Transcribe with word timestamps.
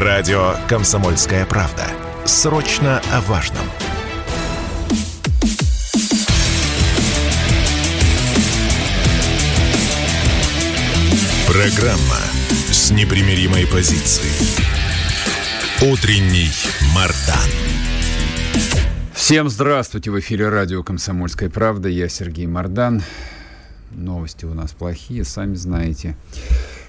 Радио 0.00 0.54
«Комсомольская 0.68 1.44
правда». 1.44 1.82
Срочно 2.24 3.02
о 3.12 3.20
важном. 3.22 3.64
Программа 11.48 12.20
с 12.70 12.92
непримиримой 12.92 13.66
позицией. 13.66 14.30
Утренний 15.82 16.52
Мардан. 16.94 17.50
Всем 19.14 19.48
здравствуйте! 19.48 20.12
В 20.12 20.20
эфире 20.20 20.48
радио 20.48 20.84
«Комсомольская 20.84 21.50
правда». 21.50 21.88
Я 21.88 22.08
Сергей 22.08 22.46
Мардан. 22.46 23.02
Новости 23.90 24.44
у 24.44 24.54
нас 24.54 24.70
плохие, 24.70 25.24
сами 25.24 25.56
знаете. 25.56 26.16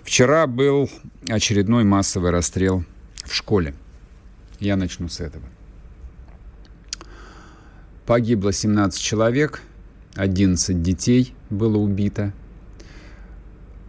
Вчера 0.03 0.45
был 0.45 0.91
очередной 1.27 1.83
массовый 1.85 2.29
расстрел 2.29 2.85
в 3.29 3.35
школе. 3.35 3.73
Я 4.59 4.75
начну 4.75 5.07
с 5.07 5.19
этого. 5.19 5.43
Погибло 8.05 8.51
17 8.51 8.99
человек, 8.99 9.61
11 10.15 10.81
детей 10.81 11.33
было 11.49 11.77
убито, 11.77 12.33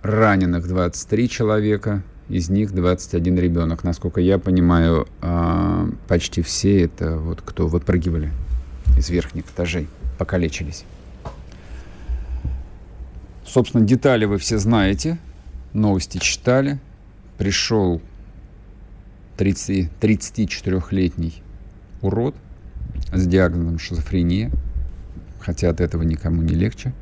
раненых 0.03 0.69
23 0.69 1.29
человека, 1.29 2.03
из 2.29 2.49
них 2.49 2.73
21 2.73 3.39
ребенок. 3.39 3.83
Насколько 3.83 4.21
я 4.21 4.39
понимаю, 4.39 5.09
а, 5.21 5.89
почти 6.07 6.43
все 6.43 6.83
это 6.83 7.17
вот 7.17 7.43
кто 7.43 7.67
выпрыгивали 7.67 8.31
из 8.97 9.09
верхних 9.11 9.47
этажей, 9.47 9.89
покалечились. 10.19 10.85
Собственно, 13.45 13.85
детали 13.85 14.27
вы 14.27 14.39
все 14.39 14.59
знаете, 14.59 15.19
новости 15.73 16.19
читали. 16.19 16.79
Пришел 17.37 18.01
30, 18.01 18.10
34-летний 19.41 21.43
урод 22.03 22.35
с 23.13 23.27
диагнозом 23.27 23.79
шизофрения, 23.79 24.51
хотя 25.41 25.71
от 25.71 25.81
этого 25.81 26.03
никому 26.03 26.43
не 26.43 26.55
легче. 26.55 26.93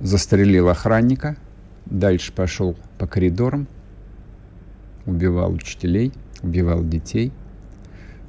Застрелил 0.00 0.68
охранника, 0.68 1.36
дальше 1.84 2.32
пошел 2.32 2.76
по 2.98 3.06
коридорам, 3.06 3.68
убивал 5.04 5.52
учителей, 5.52 6.12
убивал 6.42 6.82
детей. 6.84 7.32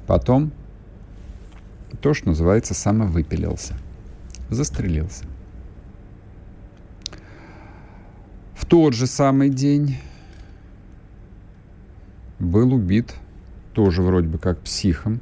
Потом 0.06 0.52
то, 2.02 2.12
что 2.12 2.28
называется, 2.28 2.74
самовыпилился, 2.74 3.74
застрелился. 4.50 5.24
В 8.54 8.66
тот 8.66 8.94
же 8.94 9.06
самый 9.06 9.48
день 9.48 9.96
был 12.52 12.74
убит 12.74 13.14
тоже 13.72 14.02
вроде 14.02 14.28
бы 14.28 14.38
как 14.38 14.60
психом, 14.60 15.20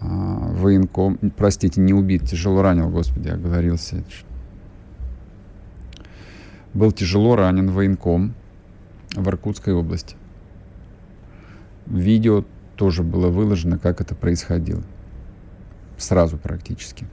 а, 0.00 0.06
военком, 0.06 1.18
простите, 1.36 1.80
не 1.80 1.92
убит, 1.92 2.26
тяжело 2.26 2.62
ранил, 2.62 2.88
господи, 2.88 3.28
оговорился. 3.28 4.02
Был 6.72 6.90
тяжело 6.90 7.36
ранен 7.36 7.70
военком 7.70 8.34
в 9.14 9.28
Иркутской 9.28 9.74
области. 9.74 10.16
Видео 11.86 12.44
тоже 12.76 13.02
было 13.02 13.28
выложено, 13.28 13.78
как 13.78 14.00
это 14.00 14.14
происходило. 14.14 14.82
Сразу 15.98 16.38
практически. 16.38 17.06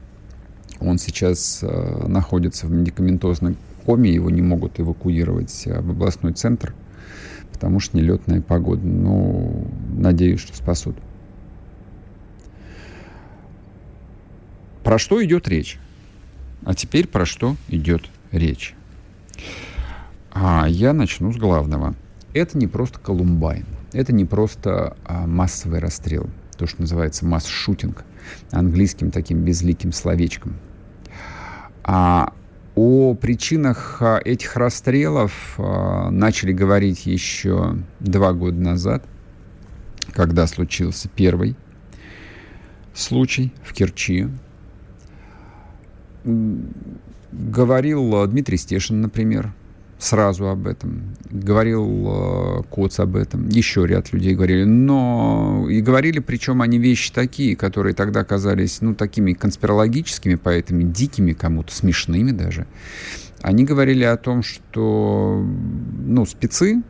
Он 0.80 0.98
сейчас 0.98 1.60
э, 1.62 2.08
находится 2.08 2.66
в 2.66 2.72
медикаментозной 2.72 3.58
коме, 3.86 4.12
его 4.12 4.30
не 4.30 4.42
могут 4.42 4.80
эвакуировать 4.80 5.66
в 5.66 5.92
областной 5.92 6.34
центр, 6.34 6.74
потому 7.62 7.80
что 7.80 7.96
нелетная 7.96 8.42
погода. 8.42 8.82
Но 8.88 9.54
надеюсь, 9.96 10.40
что 10.40 10.58
спасут. 10.58 10.96
Про 14.84 14.98
что 14.98 15.24
идет 15.24 15.48
речь? 15.48 15.78
А 16.66 16.74
теперь 16.74 17.08
про 17.08 17.24
что 17.24 17.56
идет 17.68 18.10
речь? 18.32 18.74
А 20.32 20.66
я 20.68 20.92
начну 20.94 21.32
с 21.32 21.38
главного. 21.38 21.94
Это 22.34 22.58
не 22.58 22.66
просто 22.66 23.00
Колумбайн. 23.00 23.68
Это 23.94 24.12
не 24.12 24.26
просто 24.26 24.98
а, 25.06 25.28
массовый 25.28 25.80
расстрел. 25.80 26.32
То, 26.58 26.66
что 26.66 26.82
называется 26.82 27.28
масс-шутинг. 27.28 28.04
Английским 28.50 29.12
таким 29.12 29.44
безликим 29.44 29.92
словечком. 29.92 30.56
А 31.84 32.34
о 32.82 33.14
причинах 33.14 33.98
а, 34.02 34.20
этих 34.26 34.56
расстрелов 34.56 35.54
а, 35.60 36.10
начали 36.10 36.52
говорить 36.52 37.06
еще 37.06 37.78
два 38.00 38.34
года 38.34 38.60
назад, 38.60 39.06
когда 40.14 40.48
случился 40.48 41.08
первый 41.08 41.56
случай 42.96 43.54
в 43.64 43.74
Керчи. 43.74 44.30
Говорил 47.32 48.28
Дмитрий 48.28 48.58
Стешин, 48.58 49.02
например, 49.02 49.54
сразу 50.02 50.50
об 50.50 50.66
этом. 50.66 51.16
Говорил 51.30 51.86
э, 52.08 52.64
Коц 52.70 53.00
об 53.00 53.16
этом. 53.16 53.48
Еще 53.50 53.86
ряд 53.86 54.12
людей 54.12 54.34
говорили. 54.34 54.64
Но 54.64 55.68
и 55.70 55.80
говорили, 55.82 56.20
причем 56.20 56.62
они 56.64 56.80
вещи 56.80 57.14
такие, 57.14 57.56
которые 57.56 57.94
тогда 57.94 58.24
казались, 58.24 58.82
ну, 58.82 58.96
такими 58.96 59.34
конспирологическими, 59.34 60.36
поэтому 60.36 60.82
дикими 60.82 61.34
кому-то, 61.34 61.74
смешными 61.74 62.32
даже. 62.32 62.66
Они 63.42 63.64
говорили 63.64 64.04
о 64.04 64.18
том, 64.18 64.42
что, 64.42 65.46
ну, 66.00 66.26
спецы 66.26 66.82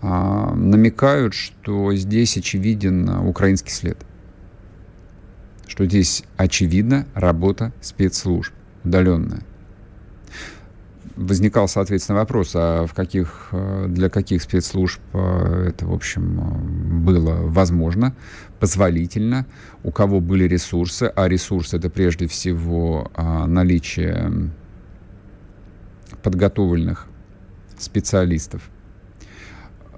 а, 0.00 0.54
намекают, 0.54 1.34
что 1.34 1.94
здесь 1.94 2.38
очевиден 2.38 3.08
украинский 3.08 3.70
след. 3.70 3.98
Что 5.66 5.84
здесь 5.84 6.24
очевидна 6.38 7.06
работа 7.14 7.72
спецслужб 7.82 8.52
удаленная 8.82 9.42
возникал, 11.16 11.68
соответственно, 11.68 12.18
вопрос, 12.18 12.52
а 12.54 12.86
в 12.86 12.94
каких, 12.94 13.48
э, 13.52 13.86
для 13.88 14.08
каких 14.08 14.42
спецслужб 14.42 15.00
э, 15.12 15.66
это, 15.68 15.86
в 15.86 15.92
общем, 15.92 16.40
э, 16.40 16.98
было 17.00 17.34
возможно, 17.48 18.14
позволительно, 18.58 19.46
у 19.84 19.90
кого 19.90 20.20
были 20.20 20.44
ресурсы, 20.44 21.12
а 21.14 21.28
ресурсы 21.28 21.76
это 21.76 21.90
прежде 21.90 22.26
всего 22.26 23.10
а, 23.14 23.46
наличие 23.46 24.50
подготовленных 26.22 27.08
специалистов 27.78 28.71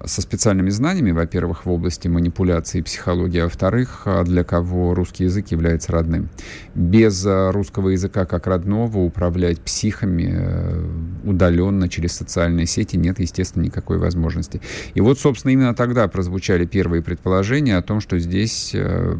со 0.07 0.21
специальными 0.21 0.69
знаниями, 0.69 1.11
во-первых, 1.11 1.65
в 1.65 1.71
области 1.71 2.07
манипуляции 2.07 2.79
и 2.79 2.81
психологии, 2.81 3.39
а 3.39 3.45
во-вторых, 3.45 4.03
а 4.05 4.23
для 4.23 4.43
кого 4.43 4.93
русский 4.93 5.25
язык 5.25 5.47
является 5.51 5.91
родным. 5.91 6.29
Без 6.73 7.25
а, 7.25 7.51
русского 7.51 7.89
языка 7.89 8.25
как 8.25 8.47
родного 8.47 8.99
управлять 8.99 9.59
психами 9.61 10.33
э, 10.35 10.85
удаленно 11.23 11.89
через 11.89 12.13
социальные 12.13 12.65
сети 12.65 12.97
нет, 12.97 13.19
естественно, 13.19 13.63
никакой 13.63 13.97
возможности. 13.97 14.61
И 14.93 15.01
вот, 15.01 15.19
собственно, 15.19 15.51
именно 15.51 15.73
тогда 15.73 16.07
прозвучали 16.07 16.65
первые 16.65 17.01
предположения 17.01 17.77
о 17.77 17.81
том, 17.81 18.01
что 18.01 18.19
здесь 18.19 18.71
э, 18.73 19.17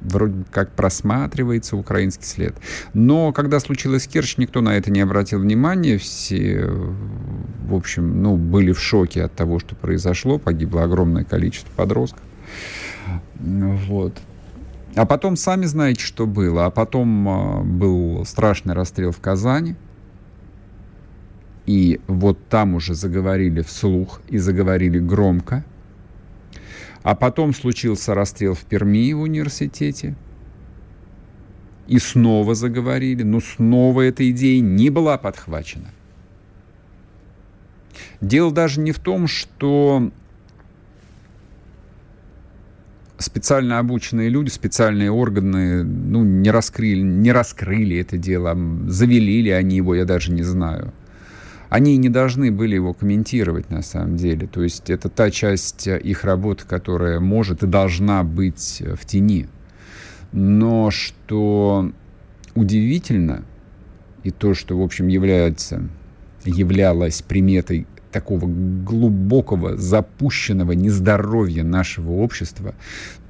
вроде 0.00 0.44
как 0.50 0.72
просматривается 0.72 1.76
украинский 1.76 2.24
след. 2.24 2.54
Но 2.94 3.32
когда 3.32 3.60
случилось 3.60 4.06
Керчь, 4.06 4.36
никто 4.38 4.60
на 4.60 4.76
это 4.76 4.90
не 4.90 5.00
обратил 5.00 5.40
внимания. 5.40 5.98
Все, 5.98 6.66
в 6.66 7.74
общем, 7.74 8.22
ну, 8.22 8.36
были 8.36 8.72
в 8.72 8.80
шоке 8.80 9.24
от 9.24 9.34
того, 9.34 9.58
что 9.58 9.74
произошло. 9.74 10.38
Погибло 10.38 10.84
огромное 10.84 11.24
количество 11.24 11.70
подростков. 11.72 12.22
Вот. 13.38 14.16
А 14.94 15.06
потом, 15.06 15.36
сами 15.36 15.66
знаете, 15.66 16.02
что 16.02 16.26
было. 16.26 16.66
А 16.66 16.70
потом 16.70 17.28
а, 17.28 17.62
был 17.62 18.24
страшный 18.24 18.74
расстрел 18.74 19.12
в 19.12 19.20
Казани. 19.20 19.76
И 21.66 22.00
вот 22.06 22.38
там 22.48 22.74
уже 22.74 22.94
заговорили 22.94 23.60
вслух 23.60 24.20
и 24.28 24.38
заговорили 24.38 24.98
громко– 24.98 25.64
а 27.02 27.14
потом 27.14 27.54
случился 27.54 28.14
расстрел 28.14 28.54
в 28.54 28.60
Перми 28.60 29.12
в 29.12 29.20
университете. 29.20 30.14
И 31.86 31.98
снова 31.98 32.54
заговорили, 32.54 33.22
но 33.22 33.40
снова 33.40 34.02
эта 34.02 34.28
идея 34.30 34.60
не 34.60 34.90
была 34.90 35.16
подхвачена. 35.16 35.88
Дело 38.20 38.52
даже 38.52 38.80
не 38.80 38.92
в 38.92 38.98
том, 38.98 39.26
что 39.26 40.10
специально 43.16 43.78
обученные 43.78 44.28
люди, 44.28 44.50
специальные 44.50 45.10
органы, 45.10 45.82
ну, 45.82 46.24
не 46.24 46.50
раскрыли, 46.50 47.00
не 47.00 47.32
раскрыли 47.32 47.98
это 47.98 48.18
дело, 48.18 48.56
завели 48.86 49.42
ли 49.42 49.50
они 49.50 49.76
его, 49.76 49.94
я 49.94 50.04
даже 50.04 50.32
не 50.32 50.42
знаю 50.42 50.92
они 51.68 51.96
не 51.96 52.08
должны 52.08 52.50
были 52.50 52.74
его 52.74 52.94
комментировать 52.94 53.70
на 53.70 53.82
самом 53.82 54.16
деле. 54.16 54.46
То 54.46 54.62
есть 54.62 54.90
это 54.90 55.08
та 55.08 55.30
часть 55.30 55.86
э, 55.86 55.98
их 55.98 56.24
работы, 56.24 56.64
которая 56.66 57.20
может 57.20 57.62
и 57.62 57.66
должна 57.66 58.24
быть 58.24 58.80
э, 58.80 58.94
в 58.94 59.04
тени. 59.04 59.48
Но 60.32 60.90
что 60.90 61.92
удивительно, 62.54 63.44
и 64.24 64.30
то, 64.30 64.54
что, 64.54 64.78
в 64.78 64.82
общем, 64.82 65.08
является, 65.08 65.88
являлось 66.44 67.22
приметой 67.22 67.86
такого 68.10 68.46
глубокого 68.46 69.76
запущенного 69.76 70.72
нездоровья 70.72 71.62
нашего 71.62 72.12
общества, 72.12 72.74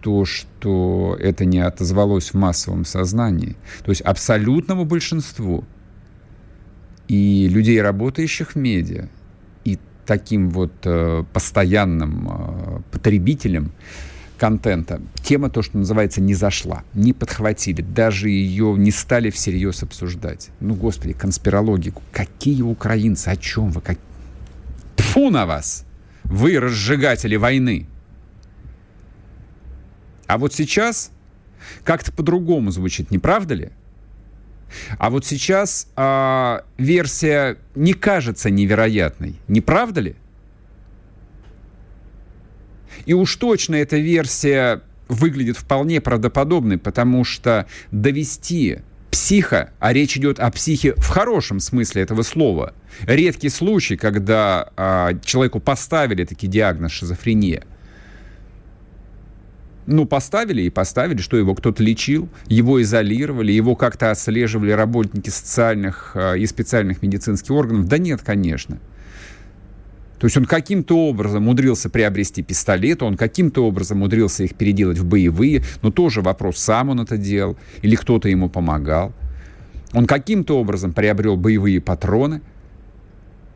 то, 0.00 0.24
что 0.24 1.16
это 1.20 1.44
не 1.44 1.58
отозвалось 1.58 2.30
в 2.30 2.34
массовом 2.34 2.84
сознании. 2.84 3.56
То 3.84 3.90
есть 3.90 4.02
абсолютному 4.02 4.84
большинству 4.84 5.64
и 7.08 7.48
людей, 7.48 7.80
работающих 7.80 8.52
в 8.52 8.56
медиа, 8.56 9.08
и 9.64 9.78
таким 10.06 10.50
вот 10.50 10.72
э, 10.84 11.24
постоянным 11.32 12.28
э, 12.30 12.80
потребителям 12.92 13.72
контента, 14.38 15.00
тема, 15.22 15.50
то, 15.50 15.62
что 15.62 15.78
называется, 15.78 16.20
не 16.20 16.34
зашла, 16.34 16.84
не 16.94 17.12
подхватили, 17.12 17.82
даже 17.82 18.30
ее 18.30 18.74
не 18.78 18.90
стали 18.90 19.30
всерьез 19.30 19.82
обсуждать. 19.82 20.50
Ну, 20.60 20.74
господи, 20.74 21.12
конспирологику. 21.12 22.02
Какие 22.12 22.62
украинцы, 22.62 23.28
о 23.28 23.36
чем 23.36 23.70
вы? 23.70 23.80
Как... 23.80 23.98
Тфу 24.96 25.30
на 25.30 25.44
вас! 25.46 25.84
Вы 26.24 26.60
разжигатели 26.60 27.36
войны! 27.36 27.86
А 30.26 30.38
вот 30.38 30.54
сейчас 30.54 31.10
как-то 31.84 32.12
по-другому 32.12 32.70
звучит, 32.70 33.10
не 33.10 33.18
правда 33.18 33.54
ли? 33.54 33.70
А 34.98 35.10
вот 35.10 35.24
сейчас 35.24 35.88
э, 35.96 36.60
версия 36.76 37.58
не 37.74 37.94
кажется 37.94 38.50
невероятной, 38.50 39.36
не 39.48 39.60
правда 39.60 40.00
ли? 40.00 40.16
И 43.06 43.14
уж 43.14 43.36
точно 43.36 43.76
эта 43.76 43.96
версия 43.96 44.82
выглядит 45.08 45.56
вполне 45.56 46.00
правдоподобной, 46.00 46.78
потому 46.78 47.24
что 47.24 47.66
довести 47.90 48.80
психа, 49.10 49.72
а 49.78 49.92
речь 49.92 50.16
идет 50.18 50.38
о 50.38 50.50
психе 50.50 50.94
в 50.96 51.08
хорошем 51.08 51.60
смысле 51.60 52.02
этого 52.02 52.22
слова, 52.22 52.74
редкий 53.06 53.48
случай, 53.48 53.96
когда 53.96 54.70
э, 54.76 55.18
человеку 55.24 55.60
поставили 55.60 56.24
таки 56.24 56.46
диагноз 56.46 56.92
шизофрения– 56.92 57.64
ну, 59.88 60.04
поставили 60.04 60.62
и 60.62 60.70
поставили, 60.70 61.18
что 61.18 61.38
его 61.38 61.54
кто-то 61.54 61.82
лечил, 61.82 62.28
его 62.46 62.80
изолировали, 62.82 63.52
его 63.52 63.74
как-то 63.74 64.10
отслеживали 64.10 64.70
работники 64.70 65.30
социальных 65.30 66.12
э, 66.14 66.38
и 66.38 66.46
специальных 66.46 67.02
медицинских 67.02 67.50
органов. 67.50 67.86
Да 67.86 67.96
нет, 67.96 68.20
конечно. 68.22 68.78
То 70.18 70.26
есть 70.26 70.36
он 70.36 70.44
каким-то 70.44 71.08
образом 71.08 71.44
умудрился 71.44 71.88
приобрести 71.88 72.42
пистолет, 72.42 73.02
он 73.02 73.16
каким-то 73.16 73.66
образом 73.66 73.98
умудрился 73.98 74.44
их 74.44 74.56
переделать 74.56 74.98
в 74.98 75.06
боевые, 75.06 75.62
но 75.80 75.90
тоже 75.90 76.20
вопрос, 76.20 76.58
сам 76.58 76.90
он 76.90 77.00
это 77.00 77.16
делал 77.16 77.56
или 77.80 77.96
кто-то 77.96 78.28
ему 78.28 78.50
помогал. 78.50 79.14
Он 79.94 80.06
каким-то 80.06 80.58
образом 80.58 80.92
приобрел 80.92 81.36
боевые 81.36 81.80
патроны 81.80 82.42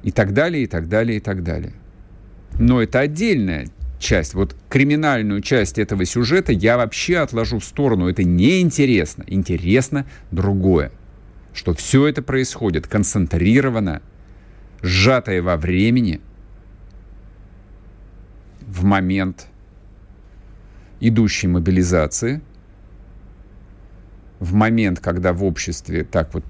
и 0.02 0.10
так 0.12 0.32
далее, 0.32 0.64
и 0.64 0.66
так 0.66 0.88
далее, 0.88 1.18
и 1.18 1.20
так 1.20 1.42
далее. 1.42 1.74
Но 2.58 2.80
это 2.80 3.00
отдельная 3.00 3.66
часть, 4.02 4.34
вот 4.34 4.54
криминальную 4.68 5.40
часть 5.40 5.78
этого 5.78 6.04
сюжета 6.04 6.52
я 6.52 6.76
вообще 6.76 7.18
отложу 7.18 7.60
в 7.60 7.64
сторону. 7.64 8.08
Это 8.08 8.24
неинтересно. 8.24 9.24
Интересно 9.26 10.04
другое. 10.30 10.92
Что 11.54 11.72
все 11.72 12.06
это 12.06 12.22
происходит 12.22 12.86
концентрированно, 12.86 14.02
сжатое 14.82 15.42
во 15.42 15.56
времени, 15.56 16.20
в 18.60 18.84
момент 18.84 19.48
идущей 21.00 21.48
мобилизации, 21.48 22.40
в 24.40 24.54
момент, 24.54 24.98
когда 24.98 25.32
в 25.32 25.44
обществе 25.44 26.04
так 26.04 26.34
вот 26.34 26.44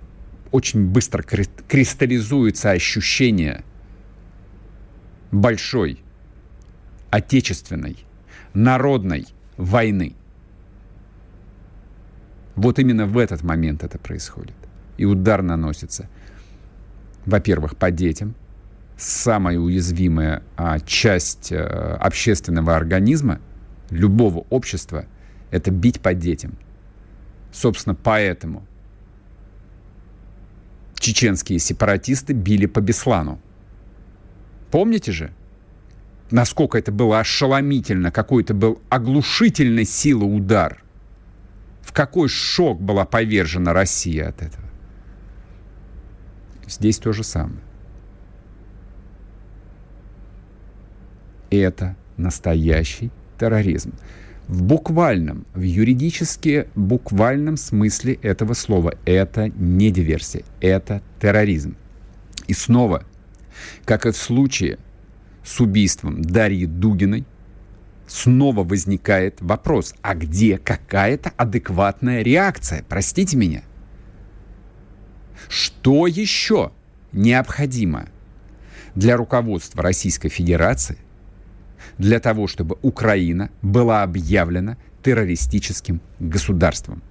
очень 0.51 0.87
быстро 0.87 1.23
кристаллизуется 1.23 2.71
ощущение 2.71 3.65
большой 5.31 6.02
отечественной, 7.13 7.99
народной 8.55 9.27
войны. 9.59 10.15
Вот 12.57 12.79
именно 12.79 13.07
в 13.07 13.19
этот 13.19 13.43
момент 13.43 13.85
это 13.85 13.99
происходит. 13.99 14.57
И 14.97 15.05
удар 15.05 15.43
наносится, 15.43 16.09
во-первых, 17.27 17.77
по 17.77 17.91
детям, 17.91 18.35
самая 18.97 19.59
уязвимая 19.59 20.43
а, 20.57 20.81
часть 20.81 21.53
а, 21.53 21.99
общественного 22.01 22.75
организма 22.75 23.41
любого 23.91 24.47
общества– 24.49 25.05
это 25.51 25.71
бить 25.71 26.01
по 26.01 26.15
детям. 26.15 26.57
Собственно, 27.53 27.95
поэтому 27.95 28.67
чеченские 30.95 31.59
сепаратисты 31.59 32.33
били 32.33 32.65
по 32.65 32.81
Беслану. 32.81 33.39
Помните 34.71 35.13
же? 35.13 35.35
Насколько 36.33 36.79
это 36.79 36.91
было 36.91 37.21
ошеломительно, 37.21 38.11
какой 38.11 38.43
это 38.43 38.55
был 38.55 38.81
оглушительной 38.89 39.85
силы 39.85 40.25
удар. 40.25 40.83
В 41.83 41.93
какой 41.93 42.29
шок 42.29 42.81
была 42.81 43.05
повержена 43.05 43.73
Россия 43.73 44.29
от 44.29 44.43
этого. 44.43 44.65
Здесь 46.67 46.99
то 46.99 47.13
же 47.13 47.23
самое. 47.23 47.61
Это 51.51 51.97
настоящий 52.17 53.11
терроризм. 53.39 53.93
В 54.49 54.63
буквальном, 54.63 55.47
в 55.55 55.61
юридически 55.61 56.69
буквальном 56.75 57.57
смысле 57.57 58.15
этого 58.15 58.55
слова 58.55 58.95
это 59.05 59.49
не 59.51 59.91
диверсия, 59.91 60.45
это 60.61 61.03
терроризм. 61.21 61.77
И 62.49 62.55
снова, 62.55 63.05
как 63.85 64.07
и 64.07 64.11
в 64.11 64.17
случае 64.17 64.79
с 65.45 65.61
убийством 65.61 66.23
Дарьи 66.23 66.67
Дугиной, 66.67 67.25
снова 68.07 68.63
возникает 68.63 69.41
вопрос, 69.41 69.95
а 70.03 70.15
где 70.15 70.59
какая-то 70.59 71.33
адекватная 71.37 72.23
реакция? 72.23 72.85
Простите 72.89 73.37
меня. 73.37 73.63
Что 75.49 76.07
еще 76.07 76.73
необходимо 77.13 78.07
для 78.95 79.17
руководства 79.17 79.83
Российской 79.83 80.29
Федерации 80.29 80.99
для 81.99 82.21
того, 82.21 82.47
чтобы 82.47 82.79
Украина 82.83 83.51
была 83.61 84.03
объявлена 84.03 84.77
террористическим 85.03 86.01
государством? 86.21 87.03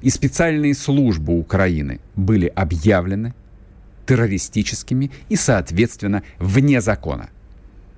И 0.00 0.10
специальные 0.10 0.74
службы 0.74 1.38
Украины 1.38 2.00
были 2.16 2.46
объявлены 2.46 3.34
террористическими 4.06 5.10
и, 5.28 5.36
соответственно, 5.36 6.22
вне 6.38 6.80
закона. 6.80 7.30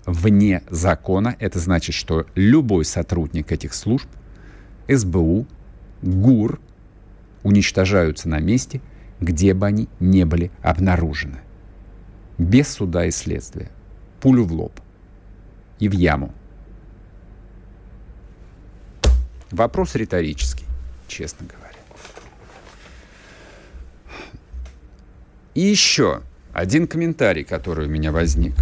Вне 0.04 0.62
закона 0.70 1.34
это 1.38 1.58
значит, 1.58 1.94
что 1.94 2.26
любой 2.34 2.84
сотрудник 2.84 3.50
этих 3.50 3.74
служб, 3.74 4.08
СБУ, 4.88 5.46
ГУР, 6.02 6.60
уничтожаются 7.42 8.28
на 8.28 8.38
месте, 8.38 8.80
где 9.20 9.54
бы 9.54 9.66
они 9.66 9.88
не 9.98 10.24
были 10.24 10.50
обнаружены. 10.62 11.38
Без 12.38 12.68
суда 12.68 13.06
и 13.06 13.10
следствия. 13.10 13.70
Пулю 14.20 14.44
в 14.44 14.52
лоб. 14.52 14.80
И 15.78 15.88
в 15.88 15.92
яму. 15.92 16.32
Вопрос 19.50 19.94
риторический, 19.94 20.66
честно 21.08 21.46
говоря. 21.46 21.65
И 25.56 25.62
еще 25.62 26.20
один 26.52 26.86
комментарий, 26.86 27.42
который 27.42 27.86
у 27.86 27.90
меня 27.90 28.12
возник. 28.12 28.52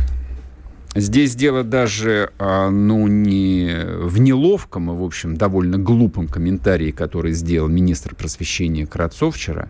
Здесь 0.95 1.35
дело 1.35 1.65
даже, 1.65 2.31
а, 2.39 2.71
ну, 2.71 3.09
не 3.09 3.85
в 3.99 4.21
неловком, 4.21 4.91
а, 4.91 4.95
в 4.95 5.03
общем, 5.03 5.37
довольно 5.37 5.77
глупом 5.77 6.29
комментарии, 6.29 6.93
который 6.93 7.33
сделал 7.33 7.67
министр 7.67 8.15
просвещения 8.15 8.87
Кравцов 8.87 9.35
вчера 9.35 9.69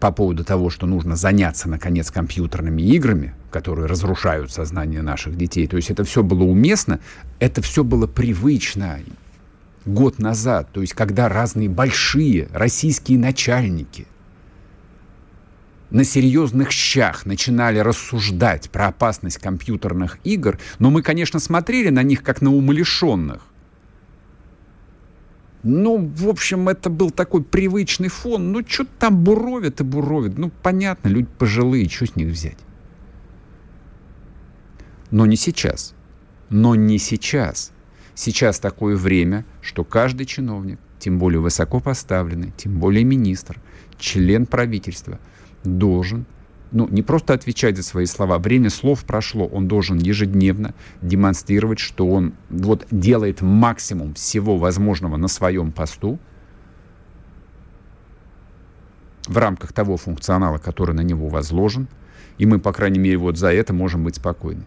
по 0.00 0.10
поводу 0.10 0.42
того, 0.42 0.70
что 0.70 0.88
нужно 0.88 1.14
заняться, 1.14 1.68
наконец, 1.68 2.10
компьютерными 2.10 2.82
играми, 2.82 3.32
которые 3.52 3.86
разрушают 3.86 4.50
сознание 4.50 5.02
наших 5.02 5.36
детей. 5.36 5.68
То 5.68 5.76
есть 5.76 5.92
это 5.92 6.02
все 6.02 6.24
было 6.24 6.42
уместно, 6.42 6.98
это 7.38 7.62
все 7.62 7.84
было 7.84 8.08
привычно 8.08 8.98
год 9.84 10.18
назад. 10.18 10.68
То 10.72 10.80
есть 10.80 10.94
когда 10.94 11.28
разные 11.28 11.68
большие 11.68 12.48
российские 12.52 13.20
начальники– 13.20 14.08
на 15.90 16.04
серьезных 16.04 16.72
щах 16.72 17.26
начинали 17.26 17.78
рассуждать 17.78 18.70
про 18.70 18.88
опасность 18.88 19.38
компьютерных 19.38 20.18
игр, 20.24 20.58
но 20.78 20.90
мы, 20.90 21.02
конечно, 21.02 21.38
смотрели 21.38 21.90
на 21.90 22.02
них 22.02 22.22
как 22.22 22.42
на 22.42 22.52
умалишенных. 22.52 23.42
Ну, 25.62 25.98
в 25.98 26.28
общем, 26.28 26.68
это 26.68 26.90
был 26.90 27.10
такой 27.10 27.42
привычный 27.42 28.08
фон. 28.08 28.52
Ну, 28.52 28.62
что 28.66 28.84
там 28.84 29.24
буровит 29.24 29.80
и 29.80 29.84
буровит. 29.84 30.38
Ну, 30.38 30.52
понятно, 30.62 31.08
люди 31.08 31.28
пожилые, 31.38 31.88
что 31.88 32.06
с 32.06 32.14
них 32.14 32.28
взять? 32.28 32.58
Но 35.10 35.26
не 35.26 35.36
сейчас. 35.36 35.94
Но 36.50 36.76
не 36.76 36.98
сейчас. 36.98 37.72
Сейчас 38.14 38.60
такое 38.60 38.96
время, 38.96 39.44
что 39.60 39.82
каждый 39.82 40.26
чиновник, 40.26 40.78
тем 41.00 41.18
более 41.18 41.40
высоко 41.40 41.80
поставленный, 41.80 42.52
тем 42.56 42.78
более 42.78 43.04
министр, 43.04 43.60
член 43.98 44.46
правительства– 44.46 45.18
должен 45.66 46.26
ну, 46.72 46.88
не 46.88 47.02
просто 47.02 47.34
отвечать 47.34 47.76
за 47.76 47.82
свои 47.82 48.06
слова. 48.06 48.38
Время 48.38 48.70
слов 48.70 49.04
прошло. 49.04 49.46
Он 49.46 49.68
должен 49.68 49.98
ежедневно 49.98 50.74
демонстрировать, 51.00 51.78
что 51.78 52.08
он 52.08 52.34
вот 52.50 52.86
делает 52.90 53.40
максимум 53.40 54.14
всего 54.14 54.58
возможного 54.58 55.16
на 55.16 55.28
своем 55.28 55.72
посту 55.72 56.18
в 59.26 59.38
рамках 59.38 59.72
того 59.72 59.96
функционала, 59.96 60.58
который 60.58 60.94
на 60.94 61.00
него 61.00 61.28
возложен. 61.28 61.88
И 62.38 62.46
мы, 62.46 62.58
по 62.58 62.72
крайней 62.72 62.98
мере, 62.98 63.16
вот 63.16 63.38
за 63.38 63.52
это 63.52 63.72
можем 63.72 64.04
быть 64.04 64.16
спокойны. 64.16 64.64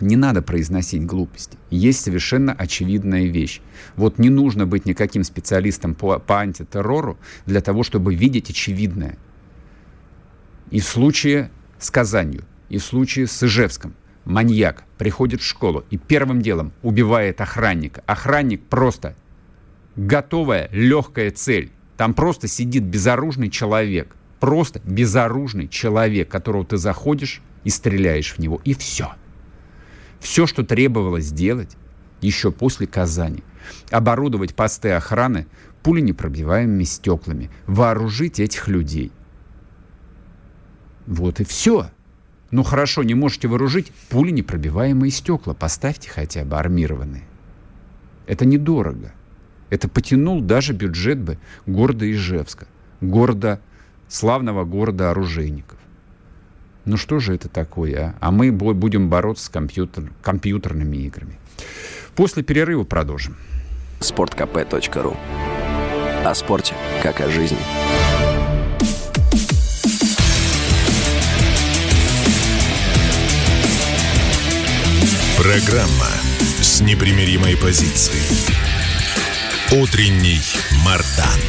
Не 0.00 0.16
надо 0.16 0.42
произносить 0.42 1.04
глупости. 1.04 1.56
Есть 1.70 2.02
совершенно 2.02 2.52
очевидная 2.52 3.26
вещь. 3.26 3.60
Вот 3.96 4.18
не 4.18 4.30
нужно 4.30 4.66
быть 4.66 4.84
никаким 4.84 5.24
специалистом 5.24 5.94
по, 5.94 6.18
по 6.18 6.40
антитеррору 6.40 7.18
для 7.46 7.60
того, 7.60 7.82
чтобы 7.82 8.14
видеть 8.14 8.50
очевидное. 8.50 9.16
И 10.70 10.80
в 10.80 10.84
случае 10.84 11.50
с 11.78 11.90
Казанью, 11.90 12.44
и 12.68 12.78
в 12.78 12.84
случае 12.84 13.26
с 13.26 13.42
Ижевском 13.42 13.94
маньяк 14.24 14.84
приходит 14.98 15.40
в 15.40 15.44
школу 15.46 15.84
и 15.90 15.96
первым 15.96 16.42
делом 16.42 16.72
убивает 16.82 17.40
охранника. 17.40 18.02
Охранник 18.06 18.62
просто 18.64 19.14
готовая, 19.94 20.68
легкая 20.72 21.30
цель. 21.30 21.70
Там 21.96 22.12
просто 22.12 22.48
сидит 22.48 22.82
безоружный 22.82 23.48
человек. 23.48 24.14
Просто 24.40 24.80
безоружный 24.84 25.68
человек, 25.68 26.28
которого 26.28 26.64
ты 26.64 26.76
заходишь 26.76 27.40
и 27.64 27.70
стреляешь 27.70 28.34
в 28.34 28.38
него. 28.38 28.60
И 28.64 28.74
все. 28.74 29.14
Все, 30.26 30.48
что 30.48 30.64
требовалось 30.64 31.26
сделать 31.26 31.76
еще 32.20 32.50
после 32.50 32.88
Казани. 32.88 33.44
Оборудовать 33.92 34.56
посты 34.56 34.90
охраны 34.90 35.46
пуленепробиваемыми 35.84 36.82
стеклами. 36.82 37.48
Вооружить 37.68 38.40
этих 38.40 38.66
людей. 38.66 39.12
Вот 41.06 41.38
и 41.38 41.44
все. 41.44 41.90
Ну 42.50 42.64
хорошо, 42.64 43.04
не 43.04 43.14
можете 43.14 43.46
вооружить 43.46 43.92
пуленепробиваемые 44.10 45.12
стекла. 45.12 45.54
Поставьте 45.54 46.10
хотя 46.10 46.44
бы 46.44 46.58
армированные. 46.58 47.22
Это 48.26 48.44
недорого. 48.44 49.12
Это 49.70 49.88
потянул 49.88 50.40
даже 50.40 50.72
бюджет 50.72 51.20
бы 51.20 51.38
города 51.66 52.10
Ижевска, 52.10 52.66
города, 53.00 53.60
славного 54.08 54.64
города 54.64 55.12
оружейников. 55.12 55.75
Ну 56.86 56.96
что 56.96 57.18
же 57.18 57.34
это 57.34 57.48
такое, 57.48 58.00
а? 58.00 58.14
А 58.20 58.30
мы 58.30 58.52
будем 58.52 59.10
бороться 59.10 59.46
с 59.46 59.48
компьютер, 59.48 60.04
компьютерными 60.22 60.96
играми. 60.98 61.36
После 62.14 62.44
перерыва 62.44 62.84
продолжим. 62.84 63.36
sportkp.ru 63.98 65.16
О 66.24 66.34
спорте, 66.34 66.74
как 67.02 67.20
о 67.20 67.28
жизни. 67.28 67.58
Программа 75.36 76.06
с 76.62 76.80
непримиримой 76.80 77.56
позицией. 77.56 78.22
Утренний 79.72 80.40
Мардан. 80.84 81.40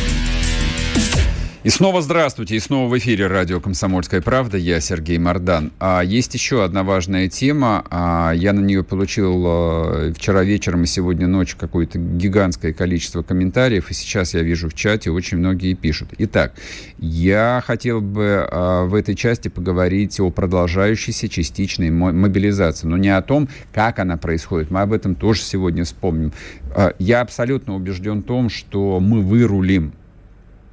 И 1.68 1.70
снова 1.70 2.02
здравствуйте, 2.02 2.56
и 2.56 2.62
снова 2.62 2.90
в 2.90 2.98
эфире 2.98 3.28
радио 3.28 3.60
«Комсомольская 3.60 4.22
правда». 4.22 4.58
Я 4.58 4.80
Сергей 4.80 5.18
Мордан. 5.18 5.74
А 5.82 6.00
есть 6.02 6.34
еще 6.34 6.64
одна 6.64 6.84
важная 6.84 7.28
тема. 7.28 7.84
А, 7.90 8.32
я 8.32 8.54
на 8.54 8.62
нее 8.62 8.86
получил 8.86 9.44
а, 9.46 10.14
вчера 10.14 10.46
вечером 10.46 10.84
и 10.84 10.86
сегодня 10.86 11.28
ночью 11.28 11.58
какое-то 11.60 12.00
гигантское 12.00 12.72
количество 12.72 13.22
комментариев, 13.22 13.92
и 13.92 13.94
сейчас 13.94 14.34
я 14.34 14.44
вижу 14.44 14.70
в 14.70 14.76
чате 14.76 15.12
очень 15.12 15.40
многие 15.40 15.74
пишут. 15.74 16.14
Итак, 16.18 16.54
я 17.00 17.62
хотел 17.66 18.00
бы 18.00 18.48
а, 18.50 18.86
в 18.86 18.96
этой 18.96 19.16
части 19.16 19.50
поговорить 19.50 20.22
о 20.22 20.30
продолжающейся 20.30 21.28
частичной 21.28 21.90
мобилизации, 21.92 22.88
но 22.88 22.96
не 22.96 23.10
о 23.10 23.22
том, 23.22 23.50
как 23.74 24.00
она 24.00 24.16
происходит. 24.16 24.72
Мы 24.72 24.80
об 24.80 24.94
этом 24.94 25.16
тоже 25.16 25.42
сегодня 25.42 25.84
вспомним. 25.84 26.32
А, 26.74 26.94
я 26.98 27.20
абсолютно 27.20 27.76
убежден 27.76 28.22
в 28.22 28.24
том, 28.24 28.50
что 28.50 29.02
мы 29.02 29.20
вырулим 29.20 29.92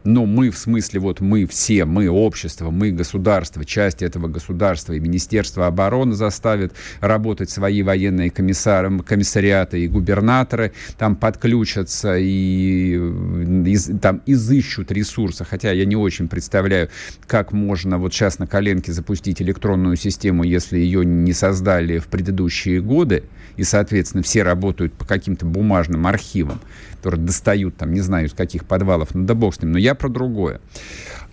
но 0.04 0.26
мы, 0.26 0.50
в 0.50 0.58
смысле, 0.58 1.00
вот 1.00 1.20
мы 1.20 1.46
все, 1.46 1.86
мы 1.86 2.08
общество, 2.08 2.70
мы 2.70 2.92
государство, 2.92 3.64
часть 3.64 4.02
этого 4.02 4.28
государства 4.28 4.92
и 4.92 5.00
Министерство 5.00 5.66
обороны 5.66 6.14
заставит 6.14 6.74
работать 7.00 7.50
свои 7.50 7.82
военные 7.82 8.30
комиссары, 8.30 8.98
комиссариаты 9.00 9.82
и 9.82 9.88
губернаторы, 9.88 10.72
там 10.98 11.16
подключатся 11.16 12.16
и, 12.18 12.94
и 12.96 13.76
там 14.00 14.20
изыщут 14.26 14.92
ресурсы, 14.92 15.44
хотя 15.44 15.72
я 15.72 15.86
не 15.86 15.96
очень 15.96 16.28
представляю, 16.28 16.90
как 17.26 17.52
можно 17.52 17.98
вот 17.98 18.12
сейчас 18.12 18.38
на 18.38 18.46
коленке 18.46 18.92
запустить 18.92 19.40
электронную 19.40 19.96
систему, 19.96 20.44
если 20.44 20.78
ее 20.78 21.04
не 21.04 21.32
создали 21.32 21.98
в 21.98 22.08
предыдущие 22.08 22.80
годы, 22.80 23.24
и, 23.56 23.64
соответственно, 23.64 24.22
все 24.22 24.42
работают 24.42 24.92
по 24.94 25.04
каким-то 25.06 25.46
бумажным 25.46 26.06
архивам 26.06 26.60
которые 27.04 27.20
достают 27.20 27.76
там, 27.76 27.92
не 27.92 28.00
знаю, 28.00 28.28
из 28.28 28.32
каких 28.32 28.64
подвалов, 28.64 29.14
ну 29.14 29.26
да 29.26 29.34
бог 29.34 29.54
с 29.54 29.60
ним, 29.60 29.72
но 29.72 29.78
я 29.78 29.94
про 29.94 30.08
другое. 30.08 30.62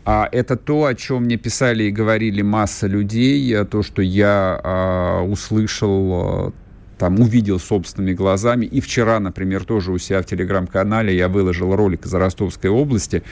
А 0.04 0.28
это 0.30 0.58
то, 0.58 0.84
о 0.84 0.96
чем 0.96 1.24
мне 1.24 1.38
писали 1.38 1.84
и 1.86 1.92
говорили 1.92 2.42
масса 2.42 2.88
людей, 2.88 3.54
э, 3.54 3.64
то, 3.64 3.82
что 3.82 4.02
я 4.02 4.60
а, 4.62 5.22
услышал 5.24 6.50
э, 6.50 6.52
там 6.98 7.20
увидел 7.22 7.58
собственными 7.58 8.14
глазами. 8.14 8.66
И 8.66 8.82
вчера, 8.82 9.20
например, 9.22 9.64
тоже 9.64 9.94
у 9.94 9.98
себя 9.98 10.22
в 10.22 10.26
телеграм-канале 10.26 11.16
я 11.16 11.30
выложил 11.30 11.74
ролик 11.74 12.06
из 12.06 12.14
Ростовской 12.14 12.70
области. 12.70 13.24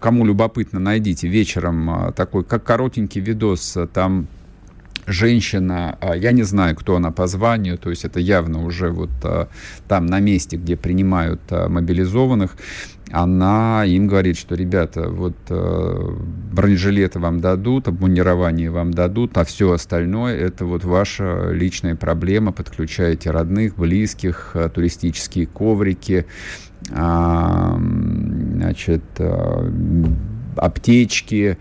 Кому 0.00 0.24
любопытно, 0.24 0.80
найдите 0.80 1.28
вечером 1.28 1.90
а, 1.90 2.12
такой, 2.12 2.44
как 2.44 2.64
коротенький 2.64 3.20
видос. 3.20 3.76
Там 3.92 4.26
женщина, 5.06 5.98
а, 6.00 6.16
я 6.16 6.32
не 6.32 6.42
знаю, 6.42 6.76
кто 6.76 6.96
она 6.96 7.10
по 7.10 7.26
званию, 7.26 7.78
то 7.78 7.90
есть 7.90 8.04
это 8.04 8.20
явно 8.20 8.64
уже 8.64 8.90
вот 8.90 9.10
а, 9.22 9.48
там 9.88 10.06
на 10.06 10.20
месте, 10.20 10.56
где 10.56 10.76
принимают 10.76 11.40
а, 11.50 11.68
мобилизованных, 11.68 12.56
она 13.10 13.84
им 13.86 14.08
говорит, 14.08 14.36
что, 14.36 14.56
ребята, 14.56 15.08
вот 15.08 15.36
бронежилеты 15.48 17.20
вам 17.20 17.40
дадут, 17.40 17.86
обмундирование 17.86 18.70
вам 18.70 18.92
дадут, 18.92 19.38
а 19.38 19.44
все 19.44 19.70
остальное 19.70 20.36
это 20.36 20.64
вот 20.64 20.84
ваша 20.84 21.50
личная 21.52 21.94
проблема, 21.94 22.50
подключаете 22.50 23.30
родных, 23.30 23.76
близких, 23.76 24.56
туристические 24.74 25.46
коврики, 25.46 26.26
значит, 26.88 29.04
аптечки, 30.56 31.58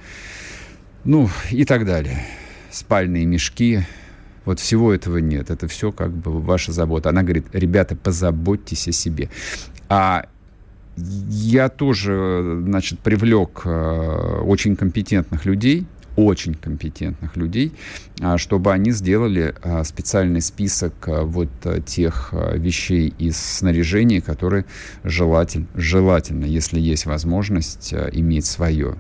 ну 1.04 1.30
и 1.52 1.66
так 1.66 1.86
далее 1.86 2.24
спальные 2.74 3.26
мешки. 3.26 3.82
Вот 4.46 4.60
всего 4.60 4.94
этого 4.94 5.18
нет. 5.18 5.50
Это 5.50 5.68
все 5.68 5.92
как 5.92 6.12
бы 6.12 6.40
ваша 6.42 6.72
забота. 6.72 7.10
Она 7.10 7.24
говорит, 7.24 7.46
ребята, 7.54 7.96
позаботьтесь 7.96 8.88
о 8.88 8.92
себе. 8.92 9.30
А 9.90 10.26
я 10.96 11.70
тоже, 11.70 12.62
значит, 12.66 13.00
привлек 13.00 13.62
э, 13.66 14.40
очень 14.44 14.76
компетентных 14.76 15.46
людей, 15.46 15.88
очень 16.16 16.54
компетентных 16.54 17.36
людей, 17.36 17.74
э, 18.20 18.38
чтобы 18.38 18.72
они 18.72 18.92
сделали 18.92 19.56
э, 19.64 19.84
специальный 19.86 20.42
список 20.42 20.94
э, 21.08 21.22
вот 21.22 21.50
э, 21.64 21.82
тех 21.86 22.30
э, 22.32 22.58
вещей 22.58 23.14
из 23.18 23.38
снаряжения, 23.38 24.22
которые 24.22 24.66
желатель, 25.04 25.66
желательно, 25.74 26.46
если 26.46 26.80
есть 26.80 27.06
возможность, 27.06 27.94
иметь 27.94 28.46
свое. 28.46 28.96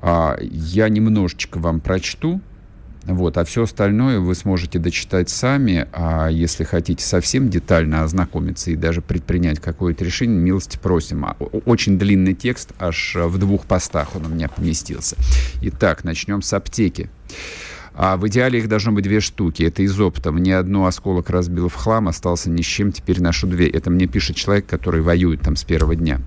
А, 0.00 0.36
я 0.40 0.88
немножечко 0.88 1.58
вам 1.58 1.80
прочту, 1.80 2.40
вот, 3.04 3.38
а 3.38 3.44
все 3.44 3.62
остальное 3.62 4.20
вы 4.20 4.34
сможете 4.34 4.78
дочитать 4.78 5.30
сами, 5.30 5.88
а 5.92 6.28
если 6.28 6.64
хотите 6.64 7.04
совсем 7.04 7.48
детально 7.48 8.02
ознакомиться 8.02 8.70
и 8.70 8.76
даже 8.76 9.00
предпринять 9.00 9.58
какое-то 9.58 10.04
решение, 10.04 10.38
милости 10.38 10.78
просим. 10.80 11.24
А, 11.24 11.36
очень 11.64 11.98
длинный 11.98 12.34
текст, 12.34 12.72
аж 12.78 13.16
в 13.16 13.38
двух 13.38 13.66
постах 13.66 14.16
он 14.16 14.26
у 14.26 14.28
меня 14.28 14.48
поместился. 14.48 15.16
Итак, 15.62 16.04
начнем 16.04 16.42
с 16.42 16.52
аптеки. 16.52 17.08
А 17.94 18.16
в 18.16 18.26
идеале 18.28 18.58
их 18.58 18.68
должно 18.68 18.92
быть 18.92 19.04
две 19.04 19.20
штуки. 19.20 19.62
Это 19.62 19.82
из 19.82 19.98
опыта. 20.00 20.32
Мне 20.32 20.56
одну 20.56 20.86
осколок 20.86 21.30
разбил 21.30 21.68
в 21.68 21.74
хлам, 21.74 22.08
остался 22.08 22.50
ни 22.50 22.62
с 22.62 22.66
чем, 22.66 22.92
теперь 22.92 23.20
ношу 23.20 23.46
две. 23.46 23.68
Это 23.68 23.90
мне 23.90 24.06
пишет 24.06 24.36
человек, 24.36 24.66
который 24.66 25.02
воюет 25.02 25.40
там 25.40 25.56
с 25.56 25.64
первого 25.64 25.96
дня. 25.96 26.20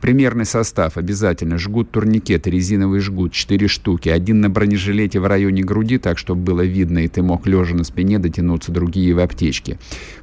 Примерный 0.00 0.44
состав 0.44 0.96
обязательно. 0.96 1.58
Жгут 1.58 1.90
турникет, 1.90 2.46
резиновый 2.46 3.00
жгут, 3.00 3.32
четыре 3.32 3.68
штуки. 3.68 4.08
Один 4.08 4.40
на 4.40 4.50
бронежилете 4.50 5.20
в 5.20 5.26
районе 5.26 5.62
груди, 5.62 5.98
так, 5.98 6.18
чтобы 6.18 6.42
было 6.42 6.62
видно, 6.62 6.98
и 6.98 7.08
ты 7.08 7.22
мог 7.22 7.46
лежа 7.46 7.74
на 7.74 7.84
спине 7.84 8.18
дотянуться, 8.18 8.72
другие 8.72 9.14
в 9.14 9.18
аптечке. 9.18 9.78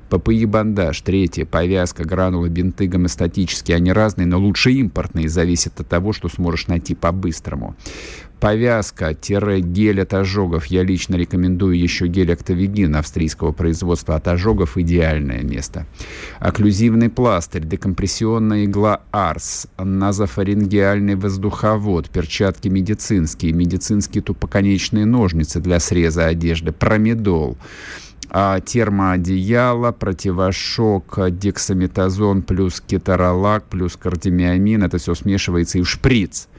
ППИ 0.10 0.46
бандаж. 0.46 1.02
Третье. 1.02 1.46
Повязка, 1.46 2.04
гранулы, 2.04 2.50
бинты 2.50 2.88
гомостатические. 2.88 3.78
Они 3.78 3.92
разные, 3.92 4.28
но 4.28 4.40
лучше 4.40 4.72
импортные. 4.72 5.30
Зависит 5.30 5.80
от 5.80 5.88
того, 5.88 6.14
что 6.14 6.30
сможешь 6.30 6.68
найти 6.68 6.96
по-быстрому. 6.96 7.76
Повязка-гель 8.40 10.02
от 10.02 10.14
ожогов. 10.14 10.66
Я 10.68 10.84
лично 10.84 11.16
рекомендую 11.16 11.80
еще 11.80 12.08
гель 12.08 12.34
Актовигин 12.34 12.96
австрийского 12.96 13.54
производства 13.54 14.16
от 14.16 14.28
ожогов. 14.28 14.78
Идеальное 14.78 15.42
место. 15.42 15.88
Окклюзивный 16.40 17.10
пластырь, 17.10 17.66
декомпрессионная 17.66 18.66
игла 18.66 19.02
Арс, 19.12 19.68
назофарингеальный 19.78 21.16
воздуховод, 21.16 22.10
перчатки 22.10 22.68
медицинские, 22.68 23.54
медицинские 23.54 24.22
тупоконечные 24.22 25.06
ножницы 25.06 25.60
для 25.60 25.80
среза 25.80 26.26
одежды, 26.28 26.72
промедол 26.72 27.58
термоодеяло, 28.66 29.94
противошок, 29.94 31.18
дексаметазон 31.30 32.42
плюс 32.42 32.82
кетаролак 32.82 33.64
плюс 33.66 33.96
кардемиамин. 33.96 34.84
Это 34.84 34.98
все 34.98 35.16
смешивается 35.16 35.80
и 35.80 35.84
шприц. 35.84 36.50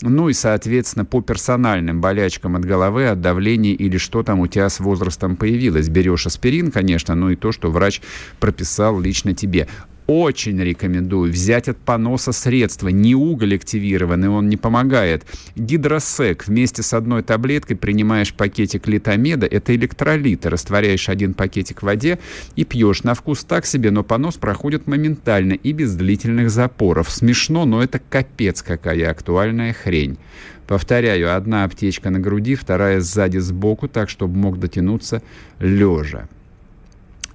Ну 0.00 0.28
и, 0.28 0.32
соответственно, 0.32 1.04
по 1.04 1.20
персональным 1.20 2.00
болячкам 2.00 2.56
от 2.56 2.64
головы, 2.64 3.08
от 3.08 3.20
давления 3.20 3.74
или 3.74 3.98
что 3.98 4.22
там 4.22 4.40
у 4.40 4.46
тебя 4.46 4.68
с 4.68 4.80
возрастом 4.80 5.36
появилось. 5.36 5.88
Берешь 5.88 6.26
аспирин, 6.26 6.70
конечно, 6.70 7.14
ну 7.14 7.30
и 7.30 7.36
то, 7.36 7.52
что 7.52 7.70
врач 7.70 8.00
прописал 8.40 8.98
лично 8.98 9.34
тебе 9.34 9.68
очень 10.08 10.58
рекомендую 10.58 11.30
взять 11.30 11.68
от 11.68 11.76
поноса 11.76 12.32
средства. 12.32 12.88
Не 12.88 13.14
уголь 13.14 13.54
активированный, 13.54 14.30
он 14.30 14.48
не 14.48 14.56
помогает. 14.56 15.26
Гидросек 15.54 16.48
вместе 16.48 16.82
с 16.82 16.94
одной 16.94 17.22
таблеткой 17.22 17.76
принимаешь 17.76 18.32
пакетик 18.32 18.88
литомеда. 18.88 19.46
Это 19.46 19.76
электролиты. 19.76 20.48
Растворяешь 20.48 21.10
один 21.10 21.34
пакетик 21.34 21.82
в 21.82 21.84
воде 21.84 22.18
и 22.56 22.64
пьешь. 22.64 23.04
На 23.04 23.12
вкус 23.12 23.44
так 23.44 23.66
себе, 23.66 23.90
но 23.90 24.02
понос 24.02 24.38
проходит 24.38 24.86
моментально 24.86 25.52
и 25.52 25.72
без 25.72 25.94
длительных 25.94 26.50
запоров. 26.50 27.10
Смешно, 27.10 27.66
но 27.66 27.82
это 27.82 27.98
капец 27.98 28.62
какая 28.62 29.10
актуальная 29.10 29.74
хрень. 29.74 30.16
Повторяю, 30.66 31.36
одна 31.36 31.64
аптечка 31.64 32.08
на 32.08 32.18
груди, 32.18 32.54
вторая 32.54 33.00
сзади 33.00 33.38
сбоку, 33.38 33.88
так, 33.88 34.08
чтобы 34.08 34.38
мог 34.38 34.58
дотянуться 34.58 35.22
лежа. 35.60 36.28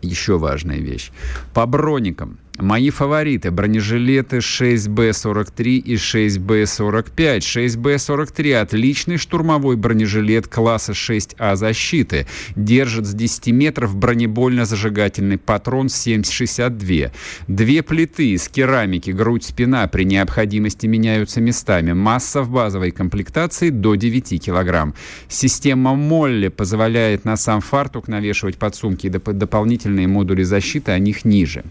Еще 0.02 0.40
важная 0.40 0.80
вещь. 0.80 1.12
По 1.54 1.68
броникам 1.68 2.40
Мои 2.60 2.92
фавориты– 2.92 3.50
бронежилеты 3.52 4.38
6Б43 4.38 5.78
и 5.78 5.96
6Б45. 5.96 7.40
6Б43– 7.40 8.54
отличный 8.62 9.18
штурмовой 9.18 9.76
бронежилет 9.76 10.48
класса 10.48 10.92
6А 10.92 11.56
защиты. 11.56 12.28
Держит 12.56 13.08
с 13.08 13.14
10 13.16 13.48
метров 13.48 13.96
бронебойно-зажигательный 13.96 15.40
патрон 15.40 15.88
7,62. 15.88 17.12
Две 17.48 17.82
плиты 17.82 18.30
из 18.34 18.48
керамики, 18.50 19.10
грудь, 19.10 19.46
спина 19.46 19.88
при 19.88 20.04
необходимости 20.04 20.86
меняются 20.86 21.42
местами. 21.42 21.94
Масса 21.94 22.44
в 22.44 22.52
базовой 22.52 22.92
комплектации 22.92 23.72
до 23.72 23.96
9 23.96 24.46
килограмм. 24.46 24.94
Система 25.28 25.96
Молли 25.96 26.50
позволяет 26.50 27.26
на 27.26 27.36
сам 27.36 27.62
фартук 27.62 28.08
навешивать 28.08 28.58
подсумки 28.58 29.08
и 29.08 29.10
доп 29.10 29.32
дополнительные 29.32 30.08
модули 30.08 30.44
защиты, 30.44 30.92
о 30.92 31.00
них 31.00 31.26
ниже. 31.26 31.64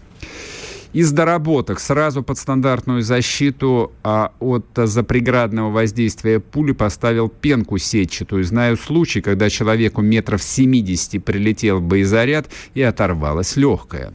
Из 0.93 1.11
доработок 1.11 1.79
сразу 1.79 2.21
под 2.21 2.37
стандартную 2.37 3.01
защиту 3.01 3.91
а, 4.03 4.31
от 4.39 4.65
запреградного 4.75 5.71
воздействия 5.71 6.39
пули 6.39 6.71
поставил 6.71 7.29
пенку 7.29 7.79
сетчатую. 7.79 8.43
Знаю 8.43 8.77
случай, 8.77 9.19
когда 9.19 9.49
человеку 9.49 10.03
метров 10.03 10.43
70 10.43 11.23
прилетел 11.25 11.81
боезаряд 11.81 12.47
и 12.75 12.83
оторвалась 12.83 13.55
легкая. 13.55 14.13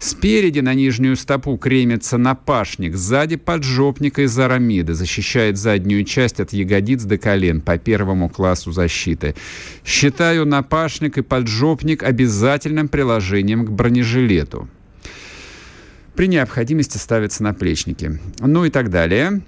Спереди 0.00 0.58
на 0.58 0.74
нижнюю 0.74 1.14
стопу 1.16 1.56
кремится 1.56 2.18
напашник, 2.18 2.96
сзади 2.96 3.36
поджопник 3.36 4.18
из 4.18 4.36
арамида, 4.36 4.94
защищает 4.94 5.56
заднюю 5.56 6.04
часть 6.04 6.40
от 6.40 6.52
ягодиц 6.52 7.02
до 7.04 7.18
колен 7.18 7.60
по 7.60 7.78
первому 7.78 8.28
классу 8.28 8.72
защиты. 8.72 9.36
Считаю 9.84 10.46
напашник 10.46 11.18
и 11.18 11.22
поджопник 11.22 12.02
обязательным 12.02 12.88
приложением 12.88 13.64
к 13.64 13.70
бронежилету. 13.70 14.68
При 16.18 16.26
необходимости 16.26 16.96
ставятся 16.96 17.44
наплечники. 17.44 18.18
Ну 18.40 18.64
и 18.64 18.70
так 18.70 18.90
далее. 18.90 19.40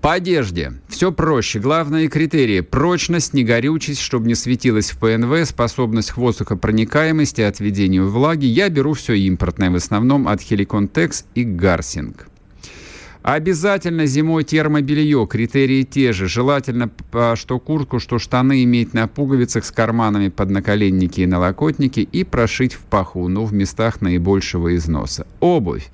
По 0.00 0.14
одежде. 0.14 0.72
Все 0.88 1.12
проще. 1.12 1.58
Главные 1.58 2.08
критерии. 2.08 2.60
Прочность, 2.60 3.34
негорючесть, 3.34 4.00
чтобы 4.00 4.26
не 4.26 4.34
светилась 4.34 4.92
в 4.92 4.98
ПНВ, 4.98 5.46
способность 5.46 6.12
к 6.12 6.16
воздухопроникаемости, 6.16 7.42
отведению 7.42 8.08
влаги. 8.08 8.46
Я 8.46 8.70
беру 8.70 8.94
все 8.94 9.12
импортное, 9.12 9.70
в 9.70 9.74
основном 9.74 10.26
от 10.26 10.40
Helicon 10.40 10.90
Tex 10.90 11.26
и 11.34 11.44
Гарсинг. 11.44 12.28
Обязательно 13.24 14.04
зимой 14.04 14.44
термобелье, 14.44 15.26
критерии 15.26 15.82
те 15.82 16.12
же. 16.12 16.28
Желательно, 16.28 16.90
что 17.36 17.58
куртку, 17.58 17.98
что 17.98 18.18
штаны 18.18 18.62
иметь 18.64 18.92
на 18.92 19.08
пуговицах 19.08 19.64
с 19.64 19.70
карманами 19.70 20.28
под 20.28 20.50
наколенники 20.50 21.22
и 21.22 21.26
налокотники 21.26 22.00
и 22.00 22.22
прошить 22.22 22.74
в 22.74 22.80
паху, 22.80 23.26
но 23.28 23.46
в 23.46 23.54
местах 23.54 24.02
наибольшего 24.02 24.76
износа. 24.76 25.26
Обувь. 25.40 25.88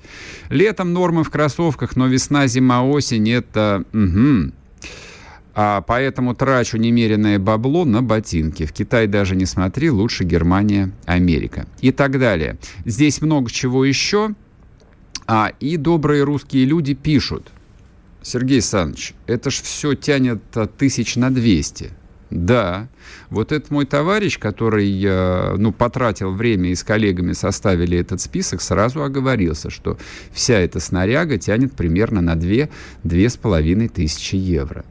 Летом 0.49 0.91
нормы 0.91 1.23
в 1.23 1.29
кроссовках, 1.29 1.95
но 1.95 2.07
весна, 2.07 2.47
зима, 2.47 2.83
осень 2.83 3.29
это... 3.29 3.85
Угу. 3.93 4.51
А 5.53 5.81
поэтому 5.81 6.35
трачу 6.35 6.75
немеренное 6.75 7.39
бабло 7.39 7.85
на 7.85 8.01
ботинки. 8.01 8.65
В 8.65 8.73
Китай 8.73 9.07
даже 9.07 9.37
не 9.37 9.45
смотри, 9.45 9.89
лучше 9.89 10.25
Германия, 10.25 10.91
Америка. 11.05 11.65
И 11.79 11.93
так 11.93 12.19
далее. 12.19 12.57
Здесь 12.83 13.21
много 13.21 13.49
чего 13.49 13.85
еще. 13.85 14.35
А, 15.27 15.51
и 15.59 15.77
добрые 15.77 16.23
русские 16.23 16.65
люди 16.65 16.93
пишут. 16.93 17.51
Сергей 18.21 18.55
Александрович, 18.55 19.13
это 19.27 19.49
ж 19.49 19.55
все 19.61 19.95
тянет 19.95 20.41
а, 20.55 20.67
тысяч 20.67 21.15
на 21.15 21.31
200. 21.31 21.91
Да, 22.31 22.87
вот 23.29 23.51
этот 23.51 23.71
мой 23.71 23.85
товарищ, 23.85 24.39
который, 24.39 25.03
э, 25.03 25.55
ну, 25.57 25.73
потратил 25.73 26.31
время 26.31 26.71
и 26.71 26.75
с 26.75 26.83
коллегами 26.83 27.33
составили 27.33 27.97
этот 27.97 28.21
список, 28.21 28.61
сразу 28.61 29.03
оговорился, 29.03 29.69
что 29.69 29.97
вся 30.31 30.57
эта 30.57 30.79
снаряга 30.79 31.37
тянет 31.37 31.73
примерно 31.73 32.21
на 32.21 32.35
2-2,5 32.35 33.89
тысячи 33.89 34.35
евро 34.35 34.85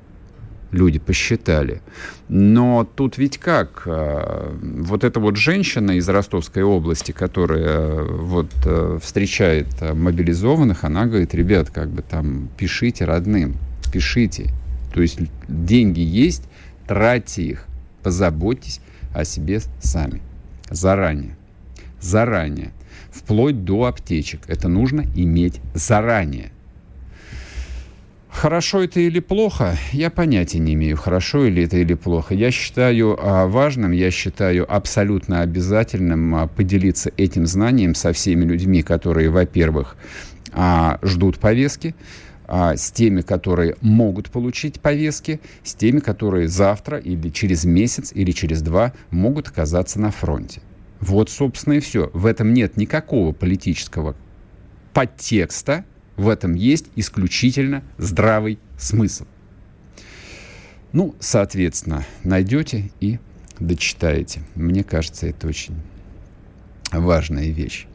люди 0.71 0.99
посчитали. 0.99 1.83
Но 2.29 2.89
тут 2.97 3.19
ведь 3.19 3.39
как? 3.39 3.83
А, 3.87 4.57
вот 4.61 5.05
эта 5.05 5.21
вот 5.21 5.37
женщина 5.37 5.93
из 5.93 6.09
Ростовской 6.09 6.63
области, 6.63 7.13
которая 7.13 8.03
вот 8.05 8.51
э, 8.65 8.99
встречает 9.03 9.69
мобилизованных, 9.81 10.85
она 10.85 11.07
говорит, 11.07 11.35
ребят, 11.35 11.71
как 11.71 11.91
бы 11.91 12.03
там 12.03 12.49
пишите 12.57 13.05
родным, 13.05 13.57
пишите. 13.93 14.53
То 14.95 15.03
есть 15.03 15.19
деньги 15.49 16.01
есть, 16.01 16.45
тратьте 16.87 17.43
их, 17.43 17.67
позаботьтесь 18.03 18.81
о 19.15 19.25
себе 19.25 19.61
сами. 19.81 20.21
Заранее. 20.71 21.37
Заранее. 22.01 22.73
Вплоть 23.11 23.65
до 23.65 23.85
аптечек. 23.87 24.43
Это 24.47 24.69
нужно 24.69 25.05
иметь 25.15 25.61
заранее. 25.75 26.53
Хорошо 28.33 28.85
это 28.85 29.01
или 29.01 29.19
плохо, 29.19 29.77
я 29.93 30.09
понятия 30.09 30.61
не 30.61 30.75
имею, 30.75 30.97
хорошо 30.97 31.45
или 31.45 31.65
это 31.65 31.77
или 31.77 31.95
плохо. 31.95 32.33
Я 32.33 32.51
считаю 32.53 33.19
а, 33.21 33.47
важным, 33.47 33.91
я 33.91 34.11
считаю 34.11 34.73
абсолютно 34.73 35.41
обязательным 35.41 36.35
а, 36.37 36.47
поделиться 36.47 37.11
этим 37.17 37.47
знанием 37.47 37.95
со 37.95 38.13
всеми 38.13 38.45
людьми, 38.45 38.83
которые, 38.83 39.31
во-первых, 39.31 39.97
а, 40.53 40.99
ждут 41.03 41.39
повестки, 41.39 41.95
с 42.53 42.91
теми, 42.91 43.21
которые 43.21 43.77
могут 43.81 44.29
получить 44.29 44.81
повестки, 44.81 45.41
с 45.63 45.73
теми, 45.75 46.01
которые 46.01 46.49
завтра 46.49 46.99
или 46.99 47.29
через 47.29 47.65
месяц 47.65 48.11
или 48.13 48.33
через 48.33 48.61
два 48.61 48.93
могут 49.11 49.47
оказаться 49.47 50.01
на 50.01 50.11
фронте. 50.11 50.61
Вот, 50.99 51.31
собственно, 51.31 51.75
и 51.75 51.81
все. 51.81 52.11
В 52.13 52.27
этом 52.27 52.53
нет 52.53 52.77
никакого 52.77 53.31
политического 53.31 54.17
подтекста, 54.93 55.85
в 56.21 56.29
этом 56.29 56.55
есть 56.55 56.87
исключительно 56.97 57.83
здравый 57.97 58.59
смысл. 58.79 59.25
Ну, 60.93 61.15
соответственно, 61.19 62.05
найдете 62.25 62.91
и 63.01 63.19
дочитаете. 63.59 64.43
Мне 64.55 64.85
кажется, 64.85 65.29
это 65.29 65.49
очень 65.49 65.77
важная 66.93 67.49
вещь. 67.49 67.87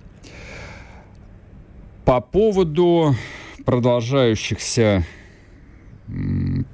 По 2.04 2.20
поводу 2.20 3.16
продолжающихся 3.64 5.06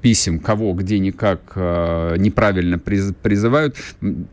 писем, 0.02 0.40
кого 0.40 0.74
где 0.74 0.98
никак 0.98 1.52
э, 1.54 2.16
неправильно 2.18 2.78
приз, 2.78 3.12
призывают. 3.22 3.76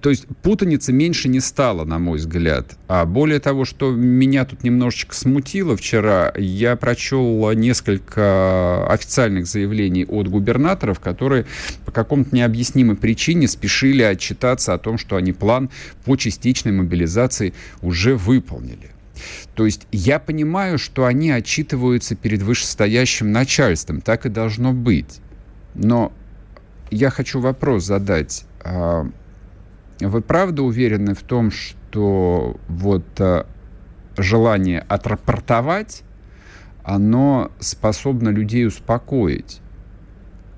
То 0.02 0.10
есть 0.10 0.26
путаницы 0.42 0.92
меньше 0.92 1.30
не 1.30 1.40
стало, 1.40 1.86
на 1.86 2.00
мой 2.00 2.18
взгляд. 2.18 2.76
А 2.88 3.06
более 3.06 3.40
того, 3.40 3.66
что 3.66 3.92
меня 3.92 4.46
тут 4.46 4.64
немножечко 4.64 5.16
смутило 5.16 5.78
вчера, 5.78 6.34
я 6.36 6.76
прочел 6.76 7.52
несколько 7.52 8.88
официальных 8.88 9.46
заявлений 9.46 10.06
от 10.06 10.28
губернаторов, 10.28 11.00
которые 11.00 11.46
по 11.86 11.92
какому-то 11.92 12.36
необъяснимой 12.36 12.96
причине 12.96 13.48
спешили 13.48 14.02
отчитаться 14.02 14.74
о 14.74 14.80
том, 14.80 14.98
что 14.98 15.16
они 15.16 15.32
план 15.32 15.70
по 16.04 16.16
частичной 16.16 16.72
мобилизации 16.72 17.54
уже 17.82 18.16
выполнили. 18.16 18.92
То 19.54 19.66
есть 19.66 19.88
я 19.92 20.18
понимаю, 20.20 20.80
что 20.80 21.06
они 21.06 21.30
отчитываются 21.30 22.16
перед 22.16 22.42
вышестоящим 22.42 23.32
начальством, 23.32 24.02
так 24.02 24.26
и 24.26 24.30
должно 24.30 24.74
быть. 24.74 25.20
Но 25.76 26.12
я 26.92 27.10
хочу 27.10 27.40
вопрос 27.40 27.86
задать. 27.86 28.46
А, 28.64 29.08
вы 30.00 30.22
правда 30.22 30.64
уверены 30.64 31.14
в 31.14 31.24
том, 31.24 31.52
что 31.52 32.58
вот 32.68 33.06
а, 33.20 33.46
желание 34.18 34.82
отрапортовать, 34.88 36.04
оно 36.84 37.52
способно 37.60 38.30
людей 38.30 38.66
успокоить, 38.66 39.62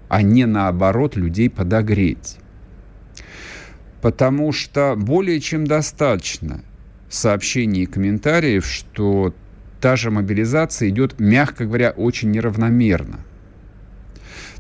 а 0.10 0.22
не 0.22 0.46
наоборот 0.46 1.16
людей 1.16 1.50
подогреть? 1.50 2.38
Потому 4.02 4.52
что 4.52 4.96
более 4.98 5.40
чем 5.40 5.68
достаточно 5.68 6.62
сообщений 7.10 7.84
и 7.84 7.86
комментариев, 7.86 8.66
что 8.66 9.34
та 9.80 9.96
же 9.96 10.12
мобилизация 10.12 10.90
идет, 10.90 11.20
мягко 11.20 11.66
говоря, 11.66 11.92
очень 11.92 12.32
неравномерно. 12.32 13.20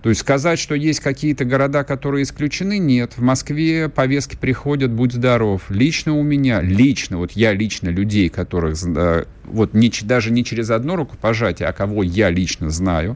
То 0.02 0.10
есть 0.10 0.22
сказать, 0.22 0.58
что 0.58 0.74
есть 0.74 1.00
какие-то 1.00 1.46
города, 1.46 1.84
которые 1.84 2.24
исключены, 2.24 2.80
нет. 2.80 3.14
В 3.18 3.22
Москве 3.22 3.88
повестки 3.88 4.36
приходят, 4.36 4.92
будь 4.92 5.14
здоров. 5.14 5.64
Лично 5.70 6.18
у 6.18 6.24
меня, 6.24 6.62
лично, 6.62 7.18
вот 7.18 7.34
я 7.34 7.54
лично 7.54 7.90
людей, 7.90 8.30
которых, 8.30 8.78
э, 8.84 9.26
вот 9.44 9.76
не, 9.76 9.92
даже 10.02 10.32
не 10.32 10.44
через 10.44 10.72
одно 10.72 10.96
рукопожатие, 10.96 11.68
а 11.70 11.74
кого 11.74 12.02
я 12.02 12.32
лично 12.32 12.72
знаю, 12.72 13.16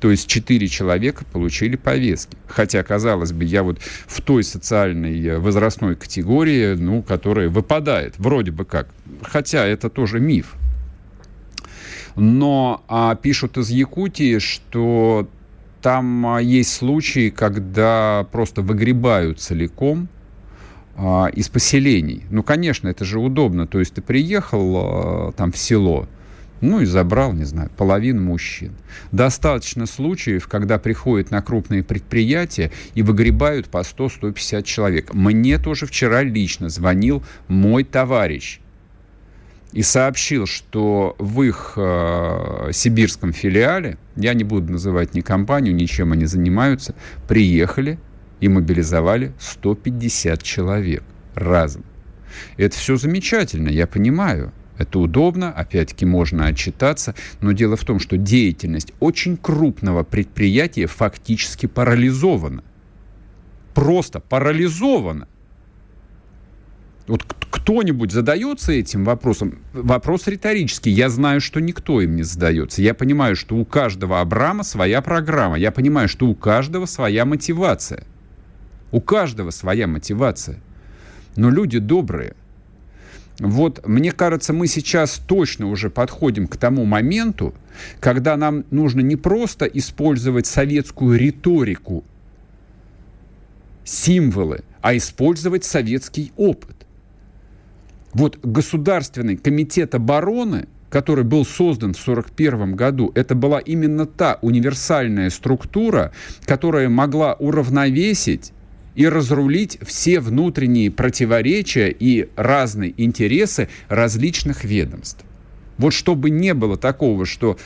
то 0.00 0.10
есть 0.10 0.26
четыре 0.26 0.66
человека 0.66 1.24
получили 1.24 1.76
повестки. 1.76 2.36
Хотя, 2.48 2.82
казалось 2.82 3.32
бы, 3.32 3.44
я 3.44 3.62
вот 3.62 3.78
в 3.80 4.20
той 4.20 4.42
социальной 4.42 5.24
э, 5.24 5.38
возрастной 5.38 5.94
категории, 5.94 6.74
ну, 6.74 7.02
которая 7.02 7.48
выпадает, 7.48 8.14
вроде 8.18 8.50
бы 8.50 8.64
как. 8.64 8.88
Хотя 9.22 9.64
это 9.64 9.88
тоже 9.88 10.18
миф. 10.18 10.54
Но 12.16 12.84
а, 12.88 13.14
пишут 13.16 13.56
из 13.56 13.70
Якутии, 13.70 14.38
что 14.38 15.28
там 15.84 16.26
а, 16.26 16.40
есть 16.40 16.72
случаи, 16.72 17.28
когда 17.28 18.26
просто 18.32 18.62
выгребают 18.62 19.38
целиком 19.38 20.08
а, 20.96 21.26
из 21.26 21.50
поселений. 21.50 22.24
Ну, 22.30 22.42
конечно, 22.42 22.88
это 22.88 23.04
же 23.04 23.20
удобно. 23.20 23.66
То 23.66 23.80
есть 23.80 23.92
ты 23.92 24.00
приехал 24.00 24.76
а, 24.76 25.32
там 25.32 25.52
в 25.52 25.58
село, 25.58 26.08
ну 26.62 26.80
и 26.80 26.86
забрал, 26.86 27.34
не 27.34 27.44
знаю, 27.44 27.70
половину 27.76 28.22
мужчин. 28.22 28.72
Достаточно 29.12 29.84
случаев, 29.84 30.48
когда 30.48 30.78
приходят 30.78 31.30
на 31.30 31.42
крупные 31.42 31.84
предприятия 31.84 32.72
и 32.94 33.02
выгребают 33.02 33.68
по 33.68 33.82
100-150 33.82 34.62
человек. 34.62 35.12
Мне 35.12 35.58
тоже 35.58 35.84
вчера 35.84 36.22
лично 36.22 36.70
звонил 36.70 37.22
мой 37.46 37.84
товарищ 37.84 38.60
и 39.74 39.82
сообщил, 39.82 40.46
что 40.46 41.16
в 41.18 41.42
их 41.42 41.72
э, 41.76 42.70
сибирском 42.72 43.32
филиале, 43.32 43.98
я 44.14 44.32
не 44.32 44.44
буду 44.44 44.70
называть 44.70 45.14
ни 45.14 45.20
компанию, 45.20 45.74
ни 45.74 45.86
чем 45.86 46.12
они 46.12 46.26
занимаются, 46.26 46.94
приехали 47.26 47.98
и 48.38 48.48
мобилизовали 48.48 49.32
150 49.40 50.42
человек 50.44 51.02
разом. 51.34 51.84
Это 52.56 52.76
все 52.76 52.96
замечательно, 52.96 53.68
я 53.68 53.88
понимаю. 53.88 54.52
Это 54.78 55.00
удобно, 55.00 55.50
опять-таки 55.50 56.06
можно 56.06 56.46
отчитаться, 56.46 57.16
но 57.40 57.50
дело 57.50 57.76
в 57.76 57.84
том, 57.84 57.98
что 57.98 58.16
деятельность 58.16 58.92
очень 59.00 59.36
крупного 59.36 60.04
предприятия 60.04 60.86
фактически 60.86 61.66
парализована. 61.66 62.62
Просто 63.74 64.20
парализована. 64.20 65.26
Вот 67.06 67.22
кто-нибудь 67.50 68.12
задается 68.12 68.72
этим 68.72 69.04
вопросом? 69.04 69.58
Вопрос 69.72 70.26
риторический. 70.26 70.90
Я 70.90 71.10
знаю, 71.10 71.40
что 71.40 71.60
никто 71.60 72.00
им 72.00 72.16
не 72.16 72.22
задается. 72.22 72.82
Я 72.82 72.94
понимаю, 72.94 73.36
что 73.36 73.56
у 73.56 73.64
каждого 73.64 74.20
Абрама 74.20 74.64
своя 74.64 75.02
программа. 75.02 75.58
Я 75.58 75.70
понимаю, 75.70 76.08
что 76.08 76.26
у 76.26 76.34
каждого 76.34 76.86
своя 76.86 77.24
мотивация. 77.24 78.04
У 78.90 79.00
каждого 79.00 79.50
своя 79.50 79.86
мотивация. 79.86 80.60
Но 81.36 81.50
люди 81.50 81.78
добрые. 81.78 82.34
Вот, 83.40 83.86
мне 83.86 84.12
кажется, 84.12 84.52
мы 84.52 84.68
сейчас 84.68 85.18
точно 85.18 85.68
уже 85.68 85.90
подходим 85.90 86.46
к 86.46 86.56
тому 86.56 86.84
моменту, 86.84 87.54
когда 87.98 88.36
нам 88.36 88.64
нужно 88.70 89.00
не 89.00 89.16
просто 89.16 89.66
использовать 89.66 90.46
советскую 90.46 91.18
риторику, 91.18 92.04
символы, 93.84 94.62
а 94.80 94.96
использовать 94.96 95.64
советский 95.64 96.32
опыт. 96.36 96.83
Вот 98.14 98.38
Государственный 98.42 99.36
комитет 99.36 99.94
обороны, 99.94 100.68
который 100.88 101.24
был 101.24 101.44
создан 101.44 101.92
в 101.94 102.00
1941 102.00 102.76
году, 102.76 103.10
это 103.16 103.34
была 103.34 103.58
именно 103.58 104.06
та 104.06 104.38
универсальная 104.40 105.30
структура, 105.30 106.12
которая 106.46 106.88
могла 106.88 107.34
уравновесить 107.34 108.52
и 108.94 109.08
разрулить 109.08 109.78
все 109.82 110.20
внутренние 110.20 110.92
противоречия 110.92 111.88
и 111.90 112.28
разные 112.36 112.94
интересы 112.96 113.68
различных 113.88 114.62
ведомств. 114.62 115.24
Вот 115.78 115.92
чтобы 115.92 116.30
не 116.30 116.54
было 116.54 116.76
такого, 116.76 117.26
что 117.26 117.58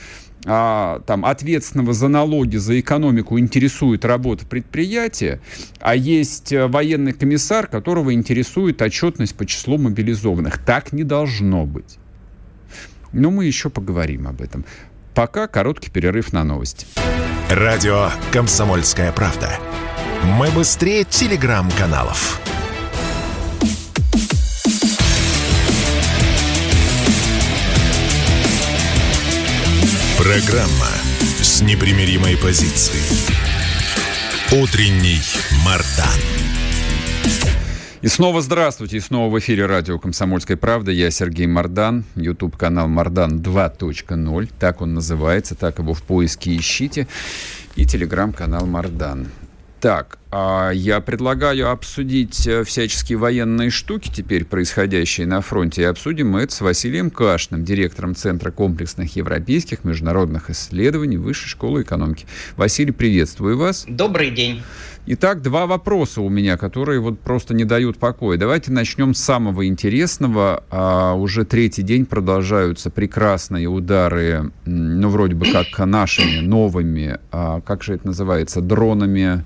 а, 0.44 1.00
там, 1.06 1.24
ответственного 1.24 1.92
за 1.92 2.08
налоги, 2.08 2.56
за 2.56 2.78
экономику 2.78 3.38
интересует 3.38 4.04
работа 4.04 4.46
предприятия, 4.46 5.40
а 5.80 5.94
есть 5.94 6.52
э, 6.52 6.66
военный 6.66 7.12
комиссар, 7.12 7.66
которого 7.66 8.14
интересует 8.14 8.80
отчетность 8.80 9.34
по 9.34 9.44
числу 9.46 9.78
мобилизованных. 9.78 10.58
Так 10.58 10.92
не 10.92 11.04
должно 11.04 11.66
быть. 11.66 11.98
Но 13.12 13.30
мы 13.30 13.46
еще 13.46 13.70
поговорим 13.70 14.28
об 14.28 14.40
этом. 14.40 14.64
Пока 15.14 15.48
короткий 15.48 15.90
перерыв 15.90 16.32
на 16.32 16.44
новости. 16.44 16.86
Радио 17.50 18.10
«Комсомольская 18.32 19.10
правда». 19.12 19.50
Мы 20.38 20.50
быстрее 20.50 21.04
телеграм-каналов. 21.04 22.40
Программа 30.18 30.90
с 31.40 31.62
непримиримой 31.62 32.36
позицией. 32.36 33.04
Утренний 34.50 35.20
Мардан. 35.64 36.20
И 38.02 38.08
снова 38.08 38.40
здравствуйте, 38.40 38.96
и 38.96 39.00
снова 39.00 39.32
в 39.32 39.38
эфире 39.38 39.66
радио 39.66 39.96
«Комсомольская 40.00 40.56
правда». 40.56 40.90
Я 40.90 41.12
Сергей 41.12 41.46
Мардан, 41.46 42.02
YouTube-канал 42.16 42.88
«Мардан 42.88 43.38
2.0», 43.38 44.50
так 44.58 44.80
он 44.80 44.94
называется, 44.94 45.54
так 45.54 45.78
его 45.78 45.94
в 45.94 46.02
поиске 46.02 46.56
ищите, 46.56 47.06
и 47.76 47.86
телеграм-канал 47.86 48.66
«Мардан». 48.66 49.28
Так, 49.80 50.18
а 50.32 50.70
я 50.72 51.00
предлагаю 51.00 51.70
обсудить 51.70 52.48
э, 52.48 52.64
всяческие 52.64 53.16
военные 53.16 53.70
штуки, 53.70 54.10
теперь 54.12 54.44
происходящие 54.44 55.28
на 55.28 55.40
фронте, 55.40 55.82
и 55.82 55.84
обсудим 55.84 56.30
мы 56.30 56.40
это 56.40 56.52
с 56.52 56.60
Василием 56.60 57.10
Кашным, 57.10 57.64
директором 57.64 58.16
Центра 58.16 58.50
комплексных 58.50 59.14
европейских 59.14 59.84
международных 59.84 60.50
исследований 60.50 61.16
Высшей 61.16 61.48
школы 61.48 61.82
экономики. 61.82 62.26
Василий, 62.56 62.90
приветствую 62.90 63.56
вас. 63.56 63.84
Добрый 63.88 64.32
день. 64.32 64.62
Итак, 65.06 65.42
два 65.42 65.66
вопроса 65.66 66.22
у 66.22 66.28
меня, 66.28 66.56
которые 66.56 67.00
вот 67.00 67.20
просто 67.20 67.54
не 67.54 67.64
дают 67.64 67.98
покоя. 67.98 68.36
Давайте 68.36 68.72
начнем 68.72 69.14
с 69.14 69.20
самого 69.20 69.66
интересного. 69.66 70.64
А, 70.70 71.14
уже 71.14 71.44
третий 71.44 71.82
день 71.82 72.04
продолжаются 72.04 72.90
прекрасные 72.90 73.68
удары, 73.68 74.50
ну, 74.66 75.08
вроде 75.08 75.34
бы 75.34 75.46
как 75.50 75.78
нашими 75.86 76.40
новыми, 76.40 77.18
а, 77.30 77.60
как 77.60 77.84
же 77.84 77.94
это 77.94 78.08
называется, 78.08 78.60
дронами 78.60 79.44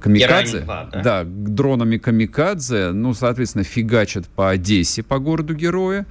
камикадзе, 0.00 0.60
2, 0.60 0.90
да? 0.92 1.02
да, 1.02 1.24
дронами 1.24 1.96
камикадзе, 1.98 2.92
ну, 2.92 3.14
соответственно, 3.14 3.64
фигачат 3.64 4.26
по 4.28 4.50
Одессе, 4.50 5.02
по 5.02 5.18
городу 5.18 5.54
героя, 5.54 6.06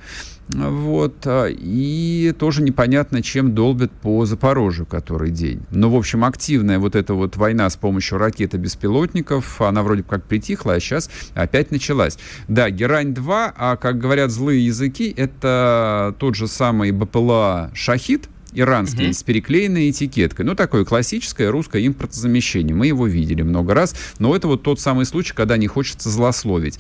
вот, 0.48 1.26
а, 1.26 1.48
и 1.48 2.34
тоже 2.38 2.62
непонятно, 2.62 3.24
чем 3.24 3.56
долбят 3.56 3.92
по 3.92 4.26
Запорожью 4.26 4.86
который 4.86 5.32
день. 5.32 5.62
Но, 5.72 5.90
в 5.90 5.96
общем, 5.96 6.24
активная 6.24 6.78
вот 6.78 6.96
эта 6.96 7.14
вот 7.14 7.36
война 7.36 7.70
с 7.70 7.76
помощью 7.76 8.20
ракет 8.20 8.54
и 8.54 8.58
беспилотников, 8.58 9.62
она 9.62 9.82
вроде 9.82 10.04
как 10.04 10.26
притихла, 10.26 10.74
а 10.74 10.80
сейчас 10.80 11.10
опять 11.34 11.72
началась. 11.72 12.18
Да, 12.48 12.70
Герань-2, 12.70 13.54
а, 13.58 13.76
как 13.78 13.98
говорят 13.98 14.30
злые 14.30 14.66
языки, 14.66 15.14
это 15.16 16.16
тот 16.20 16.36
же 16.36 16.48
самый 16.48 16.92
БПЛА 16.92 17.72
«Шахид», 17.74 18.30
иранский, 18.56 19.08
угу. 19.08 19.14
с 19.14 19.24
переклеенной 19.24 19.90
этикеткой. 19.90 20.46
Ну, 20.46 20.56
такое 20.56 20.86
классическое 20.86 21.52
русское 21.52 21.86
импортозамещение. 21.86 22.76
Мы 22.76 22.88
его 22.88 23.08
видели 23.08 23.42
много 23.42 23.74
раз, 23.74 23.96
но 24.20 24.36
это 24.36 24.48
вот 24.48 24.64
тот 24.64 24.80
самый 24.80 25.06
случай, 25.06 25.34
когда 25.34 25.58
не 25.58 25.68
хочется 25.68 26.10
злословить. 26.10 26.80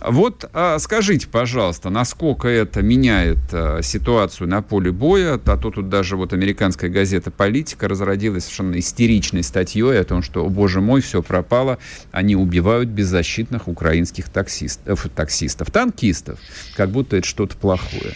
Вот 0.00 0.48
а, 0.52 0.78
скажите, 0.78 1.28
пожалуйста, 1.28 1.90
насколько 1.90 2.48
это 2.48 2.82
меняет 2.82 3.38
а, 3.52 3.80
ситуацию 3.82 4.48
на 4.48 4.62
поле 4.62 4.92
боя? 4.92 5.40
А 5.44 5.56
то 5.56 5.70
тут 5.70 5.88
даже 5.88 6.16
вот 6.16 6.32
американская 6.32 6.90
газета 6.90 7.30
«Политика» 7.30 7.88
разродилась 7.88 8.44
совершенно 8.44 8.78
истеричной 8.78 9.42
статьей 9.42 10.00
о 10.00 10.04
том, 10.04 10.22
что, 10.22 10.44
о 10.44 10.48
боже 10.48 10.80
мой, 10.80 11.00
все 11.00 11.22
пропало, 11.22 11.78
они 12.12 12.36
убивают 12.36 12.88
беззащитных 12.88 13.68
украинских 13.68 14.28
таксистов, 14.28 15.06
таксистов 15.14 15.70
танкистов, 15.70 16.38
как 16.76 16.90
будто 16.90 17.16
это 17.16 17.26
что-то 17.26 17.56
плохое. 17.56 18.14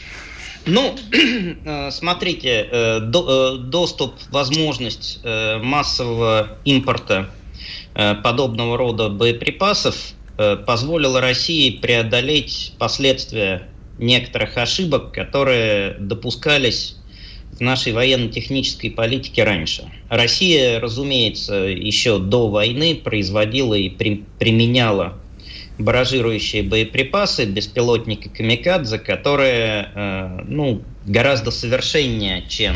Ну, 0.68 0.94
э, 1.64 1.90
смотрите, 1.90 2.68
э, 2.70 3.00
э, 3.00 3.56
доступ, 3.58 4.14
возможность 4.30 5.20
массового 5.24 6.58
импорта 6.64 7.30
подобного 8.22 8.76
рода 8.76 9.08
боеприпасов 9.08 10.12
позволила 10.66 11.20
России 11.20 11.70
преодолеть 11.70 12.74
последствия 12.78 13.66
некоторых 13.98 14.56
ошибок, 14.56 15.12
которые 15.12 15.96
допускались 15.98 16.96
в 17.50 17.60
нашей 17.60 17.92
военно-технической 17.92 18.90
политике 18.92 19.42
раньше. 19.42 19.90
Россия, 20.08 20.78
разумеется, 20.78 21.54
еще 21.54 22.18
до 22.18 22.48
войны 22.48 22.94
производила 22.94 23.74
и 23.74 23.88
при, 23.88 24.24
применяла 24.38 25.18
баражирующие 25.78 26.62
боеприпасы, 26.62 27.44
беспилотники 27.44 28.28
«Камикадзе», 28.28 28.98
которые 28.98 29.88
э, 29.94 30.40
ну, 30.46 30.82
гораздо 31.06 31.50
совершеннее, 31.50 32.44
чем 32.48 32.74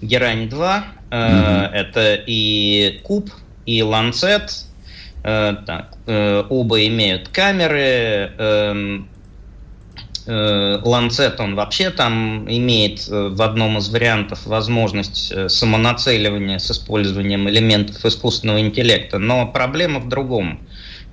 «Герань-2». 0.00 0.82
Э, 1.10 1.16
mm-hmm. 1.16 1.70
Это 1.72 2.22
и 2.26 3.00
«Куб», 3.02 3.30
и 3.66 3.82
«Ланцет». 3.82 4.64
Э, 5.22 5.56
так, 5.66 5.96
э, 6.06 6.44
оба 6.48 6.86
имеют 6.86 7.28
камеры. 7.28 8.32
Э, 8.38 9.00
э, 10.26 10.78
Ланцет, 10.82 11.40
он 11.40 11.56
вообще 11.56 11.90
там 11.90 12.50
имеет 12.50 13.06
э, 13.08 13.28
в 13.28 13.42
одном 13.42 13.76
из 13.76 13.90
вариантов 13.90 14.46
возможность 14.46 15.30
э, 15.30 15.50
самонацеливания 15.50 16.58
с 16.58 16.70
использованием 16.70 17.48
элементов 17.50 18.02
искусственного 18.02 18.60
интеллекта. 18.60 19.18
Но 19.18 19.46
проблема 19.46 20.00
в 20.00 20.08
другом 20.08 20.60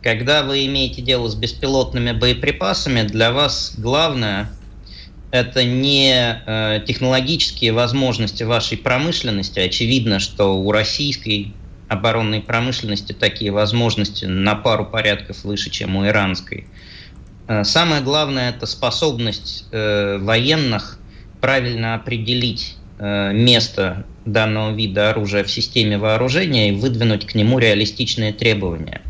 когда 0.02 0.44
вы 0.44 0.66
имеете 0.66 1.02
дело 1.02 1.28
с 1.28 1.36
беспилотными 1.36 2.12
боеприпасами, 2.12 3.04
для 3.04 3.32
вас 3.32 3.74
главное 3.78 4.50
это 5.32 5.64
не 5.64 6.14
э, 6.46 6.82
технологические 6.88 7.74
возможности 7.74 8.44
вашей 8.44 8.78
промышленности. 8.78 9.60
Очевидно, 9.60 10.20
что 10.20 10.58
у 10.58 10.72
российской 10.72 11.54
оборонной 11.90 12.42
промышленности 12.42 13.14
такие 13.14 13.52
возможности 13.52 14.26
на 14.26 14.56
пару 14.56 14.86
порядков 14.86 15.44
выше, 15.44 15.70
чем 15.70 15.96
у 15.96 16.06
иранской. 16.06 16.68
Э, 17.48 17.64
самое 17.64 18.02
главное 18.02 18.50
это 18.50 18.66
способность 18.66 19.66
э, 19.72 20.18
военных 20.18 21.00
правильно 21.42 21.96
определить 21.96 22.76
э, 23.00 23.32
место 23.34 24.06
данного 24.26 24.74
вида 24.74 25.12
оружия 25.12 25.44
в 25.44 25.52
системе 25.52 25.98
вооружения 25.98 26.70
и 26.70 26.72
выдвинуть 26.74 27.26
к 27.26 27.36
нему 27.36 27.60
реалистичные 27.60 28.34
требования. 28.34 29.02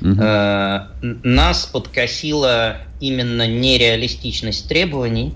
Угу. 0.00 0.22
Нас 1.22 1.66
подкосила 1.66 2.78
именно 3.00 3.46
нереалистичность 3.46 4.68
требований, 4.68 5.34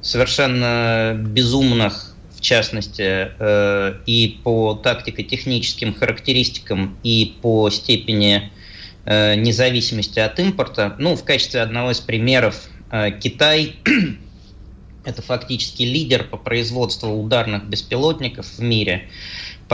совершенно 0.00 1.14
безумных, 1.18 2.14
в 2.36 2.40
частности, 2.40 3.30
э, 3.38 3.94
и 4.06 4.40
по 4.44 4.74
тактико-техническим 4.74 5.94
характеристикам, 5.94 6.98
и 7.02 7.36
по 7.40 7.70
степени 7.70 8.50
э, 9.06 9.34
независимости 9.36 10.18
от 10.18 10.38
импорта. 10.38 10.94
Ну, 10.98 11.16
в 11.16 11.24
качестве 11.24 11.60
одного 11.60 11.92
из 11.92 12.00
примеров 12.00 12.68
Китай 13.20 13.76
это 15.04 15.22
фактически 15.22 15.82
лидер 15.82 16.24
по 16.24 16.36
производству 16.36 17.10
ударных 17.10 17.64
беспилотников 17.64 18.46
в 18.46 18.60
мире 18.60 19.08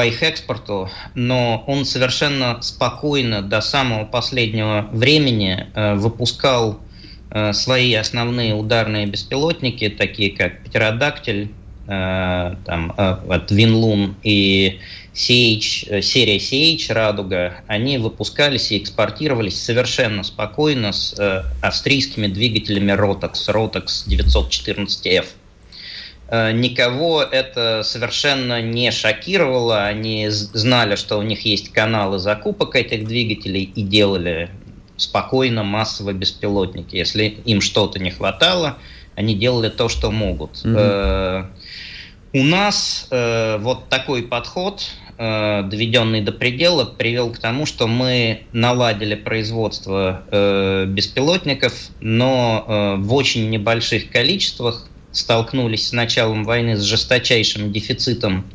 по 0.01 0.07
их 0.07 0.23
экспорту, 0.23 0.89
но 1.15 1.63
он 1.67 1.85
совершенно 1.85 2.63
спокойно 2.63 3.43
до 3.43 3.61
самого 3.61 4.07
последнего 4.07 4.89
времени 4.93 5.67
э, 5.75 5.95
выпускал 5.97 6.81
э, 7.31 7.53
свои 7.53 7.93
основные 7.93 8.55
ударные 8.55 9.05
беспилотники, 9.05 9.91
такие 9.91 10.35
как 10.35 10.65
Птеродактиль, 10.65 11.51
э, 11.87 12.55
там, 12.65 12.95
Винлун 13.51 14.17
и 14.23 14.81
CH, 15.13 16.01
серия 16.01 16.39
CH 16.39 16.95
«Радуга», 16.95 17.57
они 17.67 17.99
выпускались 17.99 18.73
и 18.73 18.79
экспортировались 18.79 19.63
совершенно 19.63 20.23
спокойно 20.23 20.93
с 20.93 21.45
австрийскими 21.61 22.27
двигателями 22.27 22.93
Rotax, 22.93 23.33
Rotax 23.49 24.09
914F. 24.09 25.27
Э, 26.31 26.53
никого 26.53 27.23
это 27.23 27.83
совершенно 27.83 28.63
не 28.63 28.93
шокировало. 28.93 29.85
Они 29.85 30.29
знали, 30.29 30.95
что 30.95 31.19
у 31.19 31.23
них 31.23 31.45
есть 31.45 31.73
каналы 31.73 32.19
закупок 32.19 32.77
этих 32.77 33.07
двигателей 33.07 33.65
и 33.65 33.83
делали 33.83 34.51
спокойно 34.97 35.65
массово 35.65 36.13
беспилотники. 36.13 36.95
Если 36.95 37.25
им 37.45 37.61
что-то 37.61 37.99
не 37.99 38.13
хватало, 38.13 38.79
они 39.17 39.35
делали 39.35 39.71
то, 39.71 39.89
что 39.89 40.11
могут. 40.13 40.63
Mm-hmm. 40.65 41.47
У 42.33 42.45
нас 42.45 43.09
э, 43.11 43.59
вот 43.59 43.89
такой 43.89 44.23
подход, 44.23 44.89
доведенный 45.19 46.23
до 46.23 46.33
предела, 46.33 46.87
привел 46.87 47.31
к 47.31 47.39
тому, 47.39 47.67
что 47.67 47.87
мы 47.87 48.45
наладили 48.53 49.15
производство 49.15 50.23
беспилотников, 50.87 51.75
но 52.01 52.97
в 52.99 53.13
очень 53.13 53.51
небольших 53.51 54.11
количествах, 54.11 54.89
столкнулись 55.13 55.89
с 55.89 55.93
началом 55.93 56.45
войны 56.45 56.77
с 56.77 56.83
жесточайшим 56.83 57.73
дефицитом 57.73 58.47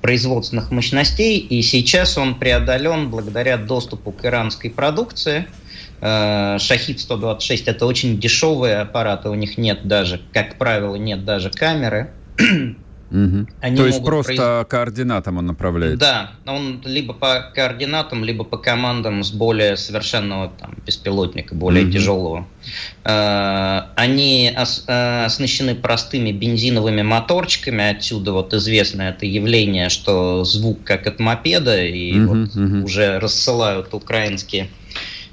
производственных 0.00 0.70
мощностей, 0.70 1.38
и 1.38 1.62
сейчас 1.62 2.16
он 2.18 2.38
преодолен 2.38 3.10
благодаря 3.10 3.56
доступу 3.56 4.12
к 4.12 4.24
иранской 4.24 4.70
продукции. 4.70 5.46
Э, 6.00 6.56
Шахид-126 6.58 7.64
это 7.66 7.86
очень 7.86 8.18
дешевые 8.18 8.76
аппараты, 8.76 9.28
у 9.28 9.34
них 9.34 9.58
нет 9.58 9.86
даже, 9.86 10.20
как 10.32 10.56
правило, 10.58 10.96
нет 10.96 11.24
даже 11.24 11.50
камеры. 11.50 12.10
Угу. 13.10 13.46
Они 13.60 13.76
То 13.76 13.86
есть 13.86 14.04
просто 14.04 14.34
произ... 14.34 14.68
координатам 14.68 15.38
он 15.38 15.46
направляет? 15.46 15.98
Да, 15.98 16.32
он 16.46 16.80
либо 16.84 17.12
по 17.12 17.50
координатам, 17.54 18.24
либо 18.24 18.44
по 18.44 18.56
командам 18.56 19.24
с 19.24 19.32
более 19.32 19.76
совершенного 19.76 20.52
там, 20.58 20.76
беспилотника, 20.86 21.54
более 21.54 21.84
угу. 21.84 21.92
тяжелого. 21.92 22.46
Э, 23.04 23.82
они 23.96 24.52
ос- 24.56 24.84
э, 24.86 25.24
оснащены 25.24 25.74
простыми 25.74 26.30
бензиновыми 26.30 27.02
моторчиками, 27.02 27.90
отсюда 27.90 28.32
вот 28.32 28.54
известно 28.54 29.02
это 29.02 29.26
явление, 29.26 29.88
что 29.88 30.44
звук 30.44 30.84
как 30.84 31.06
от 31.06 31.18
мопеда, 31.18 31.84
и 31.84 32.18
угу, 32.18 32.34
вот 32.34 32.56
угу. 32.56 32.84
уже 32.84 33.18
рассылают 33.18 33.92
украинские 33.92 34.68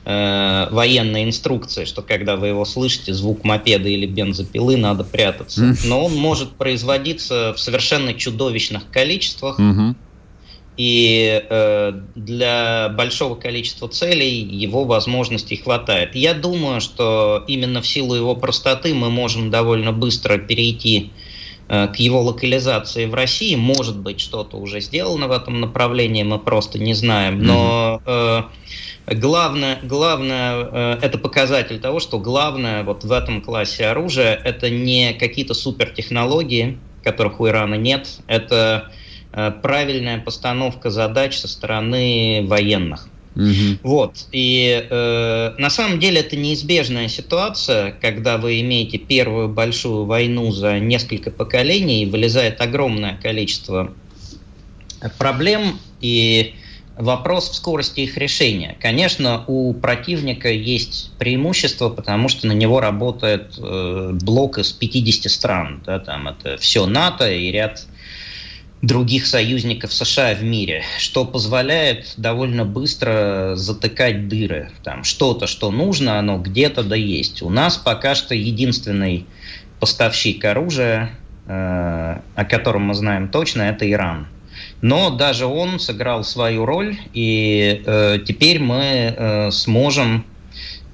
э, 0.07 0.67
военной 0.71 1.25
инструкции, 1.25 1.83
что 1.83 2.01
когда 2.01 2.37
вы 2.37 2.47
его 2.47 2.63
слышите, 2.63 3.13
звук 3.13 3.43
мопеда 3.43 3.89
или 3.89 4.05
бензопилы, 4.05 4.77
надо 4.77 5.03
прятаться. 5.03 5.75
Но 5.85 6.05
он 6.05 6.15
может 6.15 6.51
производиться 6.51 7.53
в 7.53 7.59
совершенно 7.59 8.13
чудовищных 8.13 8.89
количествах. 8.89 9.59
И 10.77 11.43
э, 11.49 12.01
для 12.13 12.89
большого 12.89 13.33
количества 13.33 13.87
целей 13.87 14.41
его 14.41 14.83
возможностей 14.83 15.57
хватает. 15.57 16.15
Я 16.15 16.35
думаю, 16.35 16.81
что 16.81 17.43
именно 17.47 17.81
в 17.81 17.87
силу 17.87 18.13
его 18.13 18.35
простоты 18.35 18.93
мы 18.93 19.09
можем 19.09 19.49
довольно 19.49 19.91
быстро 19.91 20.37
перейти 20.37 21.09
э, 21.09 21.26
к 21.67 21.95
его 21.97 22.21
локализации 22.21 23.05
в 23.05 23.13
России. 23.13 23.55
Может 23.55 23.97
быть, 23.97 24.19
что-то 24.19 24.57
уже 24.57 24.79
сделано 24.79 25.27
в 25.27 25.31
этом 25.31 25.59
направлении, 25.59 26.23
мы 26.23 26.39
просто 26.39 26.79
не 26.79 26.93
знаем. 26.93 27.43
Но 27.43 28.01
э, 28.05 28.43
Главное, 29.07 29.79
главное 29.83 30.67
э, 30.69 30.99
это 31.01 31.17
показатель 31.17 31.79
того, 31.79 32.01
что 32.01 32.19
главное 32.19 32.83
вот 32.83 33.05
в 33.05 33.11
этом 33.13 33.41
классе 33.41 33.85
оружия 33.85 34.35
это 34.35 34.69
не 34.69 35.13
какие-то 35.13 35.53
супертехнологии, 35.53 36.77
которых 37.05 37.39
у 37.39 37.47
Ирана 37.47 37.75
нет, 37.75 38.19
это 38.27 38.91
э, 39.31 39.51
правильная 39.61 40.19
постановка 40.19 40.89
задач 40.89 41.37
со 41.37 41.47
стороны 41.47 42.45
военных. 42.47 43.07
Угу. 43.37 43.79
Вот. 43.83 44.27
И 44.31 44.87
э, 44.89 45.53
на 45.57 45.69
самом 45.69 45.99
деле 45.99 46.21
это 46.21 46.35
неизбежная 46.35 47.07
ситуация, 47.07 47.91
когда 48.01 48.37
вы 48.37 48.61
имеете 48.61 48.97
первую 48.97 49.47
большую 49.47 50.05
войну 50.05 50.51
за 50.51 50.79
несколько 50.79 51.29
поколений, 51.29 52.03
и 52.03 52.05
вылезает 52.05 52.59
огромное 52.61 53.17
количество 53.21 53.93
проблем, 55.17 55.79
и 56.01 56.55
Вопрос 56.97 57.49
в 57.49 57.53
скорости 57.53 57.99
их 58.01 58.17
решения. 58.17 58.75
Конечно, 58.81 59.43
у 59.45 59.71
противника 59.75 60.49
есть 60.49 61.11
преимущество, 61.19 61.89
потому 61.89 62.27
что 62.27 62.47
на 62.47 62.53
него 62.53 62.79
работает 62.79 63.53
э, 63.59 64.17
блок 64.19 64.57
из 64.57 64.71
50 64.71 65.31
стран. 65.31 65.83
Да, 65.85 65.99
там 65.99 66.27
это 66.27 66.57
все 66.57 66.87
НАТО 66.87 67.31
и 67.31 67.51
ряд 67.51 67.85
других 68.81 69.25
союзников 69.25 69.91
США 69.91 70.35
в 70.35 70.43
мире, 70.43 70.83
что 70.99 71.25
позволяет 71.25 72.13
довольно 72.17 72.63
быстро 72.63 73.53
затыкать 73.55 74.27
дыры. 74.27 74.69
Там 74.83 75.03
что-то, 75.03 75.47
что 75.47 75.71
нужно, 75.71 76.19
оно 76.19 76.37
где-то 76.37 76.83
да 76.83 76.95
есть. 76.95 77.41
У 77.41 77.49
нас 77.49 77.77
пока 77.77 78.13
что 78.13 78.35
единственный 78.35 79.25
поставщик 79.79 80.45
оружия, 80.45 81.11
э, 81.47 82.19
о 82.35 82.45
котором 82.45 82.83
мы 82.83 82.93
знаем 82.93 83.29
точно, 83.29 83.63
это 83.63 83.89
Иран. 83.89 84.27
Но 84.81 85.09
даже 85.09 85.45
он 85.45 85.79
сыграл 85.79 86.23
свою 86.23 86.65
роль, 86.65 86.97
и 87.13 87.81
э, 87.85 88.19
теперь 88.25 88.59
мы 88.59 89.13
э, 89.15 89.51
сможем 89.51 90.23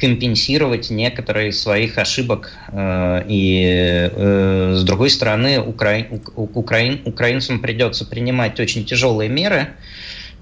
компенсировать 0.04 0.90
некоторые 0.90 1.54
своих 1.54 1.98
ошибок. 1.98 2.52
Э, 2.74 3.24
и 3.26 4.10
э, 4.12 4.74
с 4.76 4.84
другой 4.84 5.10
стороны, 5.10 5.62
укра... 5.62 6.06
украин... 6.36 7.00
украинцам 7.06 7.62
придется 7.62 8.06
принимать 8.06 8.60
очень 8.60 8.84
тяжелые 8.84 9.30
меры 9.30 9.70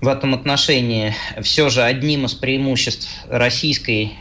в 0.02 0.08
этом 0.08 0.34
отношении. 0.34 1.14
Все 1.44 1.70
же 1.70 1.84
одним 1.84 2.26
из 2.26 2.34
преимуществ 2.34 3.08
российской 3.30 4.14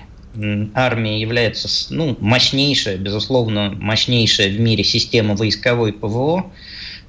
армии 0.75 1.19
является 1.21 1.69
ну, 1.89 2.19
мощнейшая, 2.21 2.99
безусловно, 2.99 3.71
мощнейшая 3.81 4.51
в 4.51 4.61
мире 4.61 4.85
система 4.85 5.37
войсковой 5.37 5.95
ПВО 5.95 6.53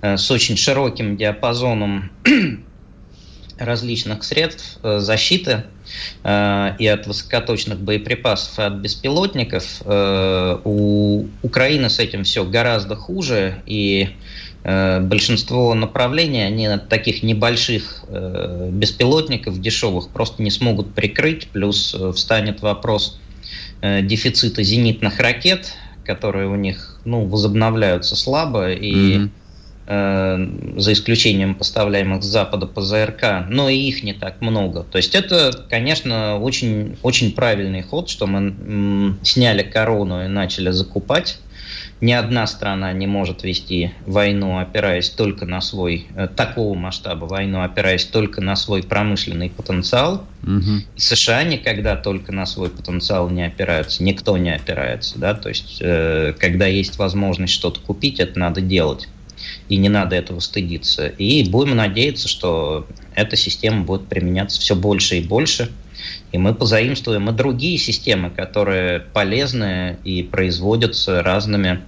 э, 0.02 0.16
с 0.16 0.32
очень 0.32 0.56
широким 0.56 1.18
диапазоном 1.18 2.14
различных 3.60 4.24
средств 4.24 4.80
защиты 4.82 5.66
и 6.24 6.88
от 6.88 7.08
высокоточных 7.08 7.80
боеприпасов, 7.80 8.60
и 8.60 8.62
от 8.62 8.74
беспилотников. 8.76 9.82
Э, 9.86 10.58
у 10.64 11.26
Украины 11.42 11.90
с 11.90 12.00
этим 12.00 12.24
все 12.24 12.46
гораздо 12.46 12.96
хуже, 12.96 13.62
и 13.66 14.10
э, 14.64 15.00
большинство 15.02 15.74
направлений, 15.74 16.44
они 16.44 16.68
от 16.68 16.90
таких 16.90 17.24
небольших 17.24 18.06
беспилотников 18.70 19.60
дешевых 19.60 20.10
просто 20.10 20.44
не 20.44 20.52
смогут 20.52 20.94
прикрыть, 20.94 21.48
плюс 21.48 21.96
встанет 22.16 22.62
вопрос 22.62 23.20
дефицита 23.82 24.62
зенитных 24.62 25.20
ракет, 25.20 25.74
которые 26.06 26.48
у 26.48 26.56
них 26.56 27.00
ну, 27.06 27.26
возобновляются 27.26 28.16
слабо, 28.16 28.72
и 28.72 28.94
mm-hmm 28.94 29.30
Э, 29.32 29.41
за 29.88 30.94
исключением 30.94 31.56
поставляемых 31.56 32.24
с 32.24 32.28
Запада 32.28 32.66
по 32.66 32.82
ЗРК, 32.82 33.46
но 33.50 33.68
и 33.68 33.76
их 33.76 34.04
не 34.04 34.14
так 34.14 34.40
много. 34.40 34.84
То 34.84 34.98
есть 34.98 35.16
это, 35.16 35.66
конечно, 35.70 36.38
очень, 36.38 36.98
очень 37.02 37.34
правильный 37.34 37.82
ход, 37.82 38.10
что 38.10 38.28
мы 38.28 39.18
сняли 39.24 39.64
корону 39.64 40.24
и 40.24 40.28
начали 40.28 40.72
закупать. 40.72 41.40
Ни 42.02 42.14
одна 42.14 42.48
страна 42.48 42.92
не 42.94 43.06
может 43.06 43.44
вести 43.44 43.92
войну, 44.08 44.58
опираясь 44.58 45.10
только 45.12 45.46
на 45.46 45.62
свой, 45.62 46.08
э, 46.16 46.28
такого 46.28 46.74
масштаба 46.74 47.26
войну, 47.26 47.62
опираясь 47.62 48.06
только 48.06 48.42
на 48.42 48.56
свой 48.56 48.82
промышленный 48.82 49.52
потенциал. 49.52 50.26
Угу. 50.42 50.82
США 50.96 51.44
никогда 51.44 51.96
только 51.96 52.32
на 52.32 52.48
свой 52.48 52.72
потенциал 52.72 53.30
не 53.30 53.46
опираются, 53.46 54.04
никто 54.04 54.36
не 54.38 54.50
опирается. 54.50 55.20
Да? 55.20 55.36
То 55.36 55.50
есть, 55.50 55.78
э, 55.80 56.34
когда 56.40 56.66
есть 56.66 56.98
возможность 56.98 57.54
что-то 57.54 57.80
купить, 57.80 58.20
это 58.20 58.40
надо 58.40 58.62
делать 58.62 59.08
и 59.72 59.78
не 59.78 59.88
надо 59.88 60.18
этого 60.18 60.42
стыдиться. 60.42 61.08
И 61.08 61.50
будем 61.50 61.78
надеяться, 61.78 62.28
что 62.28 62.86
эта 63.16 63.38
система 63.38 63.86
будет 63.86 64.06
применяться 64.08 64.60
все 64.60 64.76
больше 64.76 65.20
и 65.20 65.24
больше, 65.24 65.72
и 66.34 66.38
мы 66.38 66.54
позаимствуем 66.54 67.30
и 67.30 67.34
другие 67.34 67.78
системы, 67.78 68.30
которые 68.32 69.00
полезны 69.00 69.98
и 70.04 70.24
производятся 70.24 71.24
разными 71.24 71.80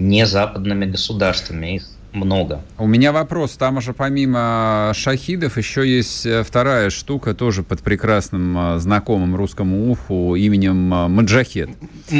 незападными 0.00 0.86
государствами. 0.86 1.76
Их 1.76 1.86
много. 2.12 2.60
У 2.78 2.86
меня 2.86 3.12
вопрос. 3.12 3.52
Там 3.52 3.80
же 3.80 3.92
помимо 3.92 4.92
шахидов 4.94 5.56
еще 5.56 5.88
есть 5.88 6.26
э, 6.26 6.42
вторая 6.42 6.90
штука, 6.90 7.34
тоже 7.34 7.62
под 7.62 7.80
прекрасным 7.80 8.76
э, 8.76 8.78
знакомым 8.78 9.34
русскому 9.36 9.90
уху 9.90 10.34
именем 10.34 10.92
э, 10.92 11.08
Маджахет. 11.08 11.70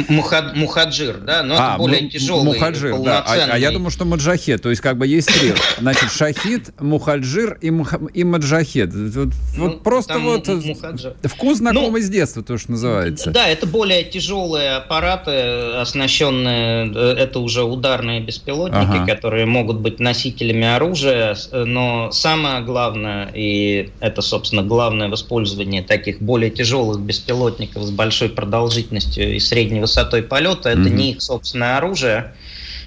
Мухад, 0.09 0.55
мухаджир, 0.55 1.17
да? 1.17 1.43
Но 1.43 1.55
а, 1.57 1.69
это 1.69 1.77
более 1.77 2.09
тяжелый, 2.09 2.45
Мухаджир, 2.45 2.99
да. 2.99 3.23
А, 3.25 3.33
а 3.51 3.57
я 3.57 3.71
думаю, 3.71 3.91
что 3.91 4.05
Маджахет. 4.05 4.61
То 4.61 4.69
есть 4.69 4.81
как 4.81 4.97
бы 4.97 5.05
есть 5.05 5.27
три. 5.27 5.53
Значит, 5.79 6.11
шахид, 6.11 6.79
мухаджир 6.79 7.57
и, 7.61 7.69
мух, 7.69 7.93
и 8.13 8.23
Маджахет. 8.23 8.93
Вот, 8.93 9.29
ну, 9.57 9.63
вот 9.63 9.83
просто 9.83 10.19
вот 10.19 10.47
мухаджир. 10.47 11.15
вкус 11.23 11.57
знакомый 11.57 12.01
ну, 12.01 12.07
с 12.07 12.09
детства, 12.09 12.43
то, 12.43 12.57
что 12.57 12.71
называется. 12.71 13.31
Да, 13.31 13.47
это 13.47 13.67
более 13.67 14.03
тяжелые 14.03 14.77
аппараты, 14.77 15.31
оснащенные, 15.77 16.91
это 17.17 17.39
уже 17.39 17.63
ударные 17.63 18.21
беспилотники, 18.21 18.97
ага. 18.97 19.05
которые 19.05 19.45
могут 19.45 19.82
быть 19.83 19.99
носителями 19.99 20.65
оружия, 20.65 21.35
но 21.51 22.11
самое 22.11 22.63
главное, 22.63 23.29
и 23.33 23.91
это, 23.99 24.21
собственно, 24.21 24.63
главное 24.63 25.09
в 25.09 25.13
использовании 25.13 25.81
таких 25.81 26.21
более 26.21 26.49
тяжелых 26.49 26.99
беспилотников 26.99 27.83
с 27.83 27.91
большой 27.91 28.29
продолжительностью 28.29 29.35
и 29.35 29.39
средней 29.39 29.81
высотой 29.81 30.23
полета, 30.23 30.69
это 30.69 30.81
mm-hmm. 30.81 30.89
не 30.89 31.11
их 31.11 31.21
собственное 31.21 31.77
оружие, 31.77 32.33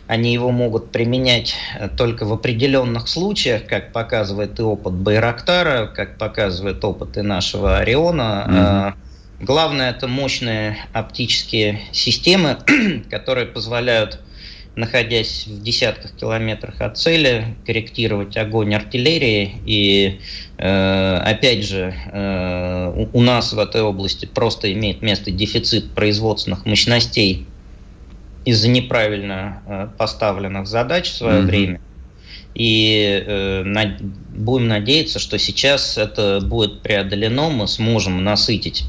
они 0.06 0.32
его 0.32 0.50
могут 0.50 0.90
применять 0.92 1.54
э, 1.78 1.88
только 1.88 2.24
в 2.24 2.32
определенных 2.32 3.08
случаях, 3.08 3.66
как 3.66 3.92
показывает 3.92 4.58
и 4.58 4.62
опыт 4.62 4.94
Байрактара, 4.94 5.86
как 5.86 6.18
показывает 6.18 6.84
опыт 6.84 7.16
и 7.16 7.22
нашего 7.22 7.78
Ориона. 7.78 8.94
Mm-hmm. 9.38 9.44
Главное 9.44 9.90
это 9.90 10.08
мощные 10.08 10.78
оптические 10.92 11.80
системы, 11.92 12.56
которые 13.10 13.46
позволяют 13.46 14.20
находясь 14.76 15.46
в 15.46 15.62
десятках 15.62 16.12
километрах 16.12 16.80
от 16.80 16.98
цели, 16.98 17.56
корректировать 17.64 18.36
огонь 18.36 18.74
артиллерии. 18.74 19.54
И 19.64 20.20
э, 20.58 21.16
опять 21.16 21.64
же, 21.64 21.94
э, 22.12 23.06
у 23.12 23.22
нас 23.22 23.54
в 23.54 23.58
этой 23.58 23.80
области 23.80 24.26
просто 24.26 24.72
имеет 24.72 25.00
место 25.00 25.30
дефицит 25.30 25.92
производственных 25.92 26.66
мощностей 26.66 27.46
из-за 28.44 28.68
неправильно 28.68 29.62
э, 29.66 29.88
поставленных 29.96 30.66
задач 30.66 31.08
в 31.10 31.16
свое 31.16 31.40
mm-hmm. 31.40 31.46
время. 31.46 31.80
И 32.54 33.24
э, 33.26 33.62
на, 33.64 33.96
будем 34.34 34.68
надеяться, 34.68 35.18
что 35.18 35.38
сейчас 35.38 35.96
это 35.96 36.40
будет 36.42 36.82
преодолено, 36.82 37.48
мы 37.48 37.66
сможем 37.66 38.22
насытить 38.22 38.84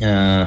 э, 0.00 0.46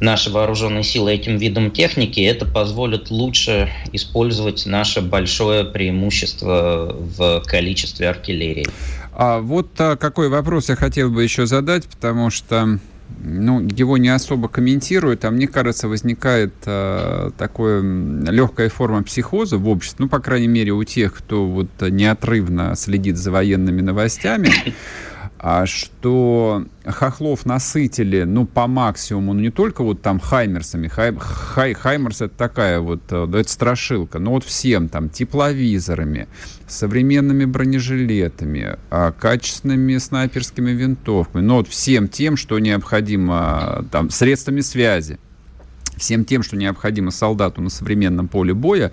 наши 0.00 0.30
вооруженные 0.30 0.82
силы 0.82 1.12
этим 1.12 1.36
видом 1.36 1.70
техники, 1.70 2.20
это 2.20 2.46
позволит 2.46 3.10
лучше 3.10 3.70
использовать 3.92 4.66
наше 4.66 5.00
большое 5.00 5.64
преимущество 5.64 6.96
в 6.98 7.42
количестве 7.46 8.08
артиллерии. 8.08 8.66
А 9.12 9.40
вот 9.40 9.68
а, 9.78 9.96
какой 9.96 10.28
вопрос 10.28 10.68
я 10.68 10.76
хотел 10.76 11.10
бы 11.10 11.22
еще 11.22 11.46
задать, 11.46 11.86
потому 11.86 12.30
что 12.30 12.78
ну, 13.22 13.60
его 13.60 13.98
не 13.98 14.08
особо 14.08 14.48
комментируют, 14.48 15.24
а 15.24 15.30
мне 15.30 15.46
кажется, 15.46 15.88
возникает 15.88 16.54
э, 16.64 17.30
такая 17.36 17.82
легкая 17.82 18.68
форма 18.68 19.02
психоза 19.02 19.58
в 19.58 19.68
обществе, 19.68 20.04
ну, 20.04 20.08
по 20.08 20.20
крайней 20.20 20.48
мере, 20.48 20.72
у 20.72 20.84
тех, 20.84 21.14
кто 21.14 21.46
вот 21.46 21.68
неотрывно 21.80 22.74
следит 22.76 23.16
за 23.16 23.30
военными 23.30 23.80
новостями, 23.80 24.48
а 24.48 24.70
что 25.64 26.66
хохлов 26.84 27.46
насытили, 27.46 28.24
ну, 28.24 28.44
по 28.44 28.66
максимуму, 28.66 29.32
ну, 29.32 29.40
не 29.40 29.50
только 29.50 29.82
вот 29.82 30.02
там 30.02 30.20
хаймерсами, 30.20 30.88
хай, 30.88 31.14
хай, 31.18 31.72
хаймерс 31.72 32.20
это 32.20 32.34
такая 32.36 32.80
вот, 32.80 33.00
э, 33.10 33.26
это 33.26 33.48
страшилка, 33.48 34.18
но 34.18 34.32
вот 34.32 34.44
всем 34.44 34.90
там 34.90 35.08
тепловизорами, 35.08 36.28
современными 36.68 37.46
бронежилетами, 37.46 38.76
а, 38.90 39.12
качественными 39.12 39.96
снайперскими 39.96 40.72
винтовками, 40.72 41.42
ну, 41.42 41.54
вот 41.54 41.68
всем 41.68 42.08
тем, 42.08 42.36
что 42.36 42.58
необходимо, 42.58 43.86
там, 43.90 44.10
средствами 44.10 44.60
связи, 44.60 45.18
всем 45.96 46.26
тем, 46.26 46.42
что 46.42 46.58
необходимо 46.58 47.10
солдату 47.10 47.62
на 47.62 47.70
современном 47.70 48.28
поле 48.28 48.52
боя, 48.52 48.92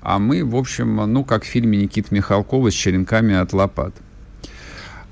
а 0.00 0.20
мы, 0.20 0.44
в 0.44 0.54
общем, 0.54 0.94
ну, 1.12 1.24
как 1.24 1.42
в 1.42 1.46
фильме 1.46 1.76
Никиты 1.76 2.14
Михалкова 2.14 2.70
с 2.70 2.74
черенками 2.74 3.34
от 3.34 3.52
лопат. 3.52 3.94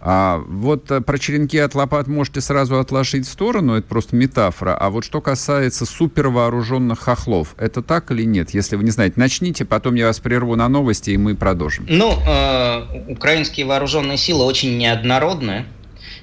А 0.09 0.41
вот 0.47 0.89
э, 0.93 1.01
про 1.01 1.19
черенки 1.19 1.59
от 1.59 1.75
лопат 1.75 2.07
можете 2.07 2.41
сразу 2.41 2.79
отложить 2.79 3.27
в 3.27 3.29
сторону, 3.29 3.75
это 3.75 3.89
просто 3.89 4.15
метафора. 4.15 4.77
А 4.77 4.89
вот 4.89 5.05
что 5.05 5.21
касается 5.21 5.85
супервооруженных 5.85 7.01
хохлов, 7.01 7.57
это 7.59 7.83
так 7.83 8.13
или 8.13 8.23
нет? 8.23 8.51
Если 8.51 8.77
вы 8.77 8.85
не 8.85 8.93
знаете, 8.93 9.15
начните, 9.17 9.65
потом 9.65 9.97
я 9.97 10.07
вас 10.07 10.21
прерву 10.21 10.55
на 10.55 10.69
новости, 10.69 11.11
и 11.11 11.17
мы 11.17 11.35
продолжим. 11.35 11.87
Ну, 11.89 12.17
э, 12.25 12.83
украинские 13.09 13.67
вооруженные 13.67 14.17
силы 14.17 14.45
очень 14.45 14.79
неоднородны. 14.79 15.65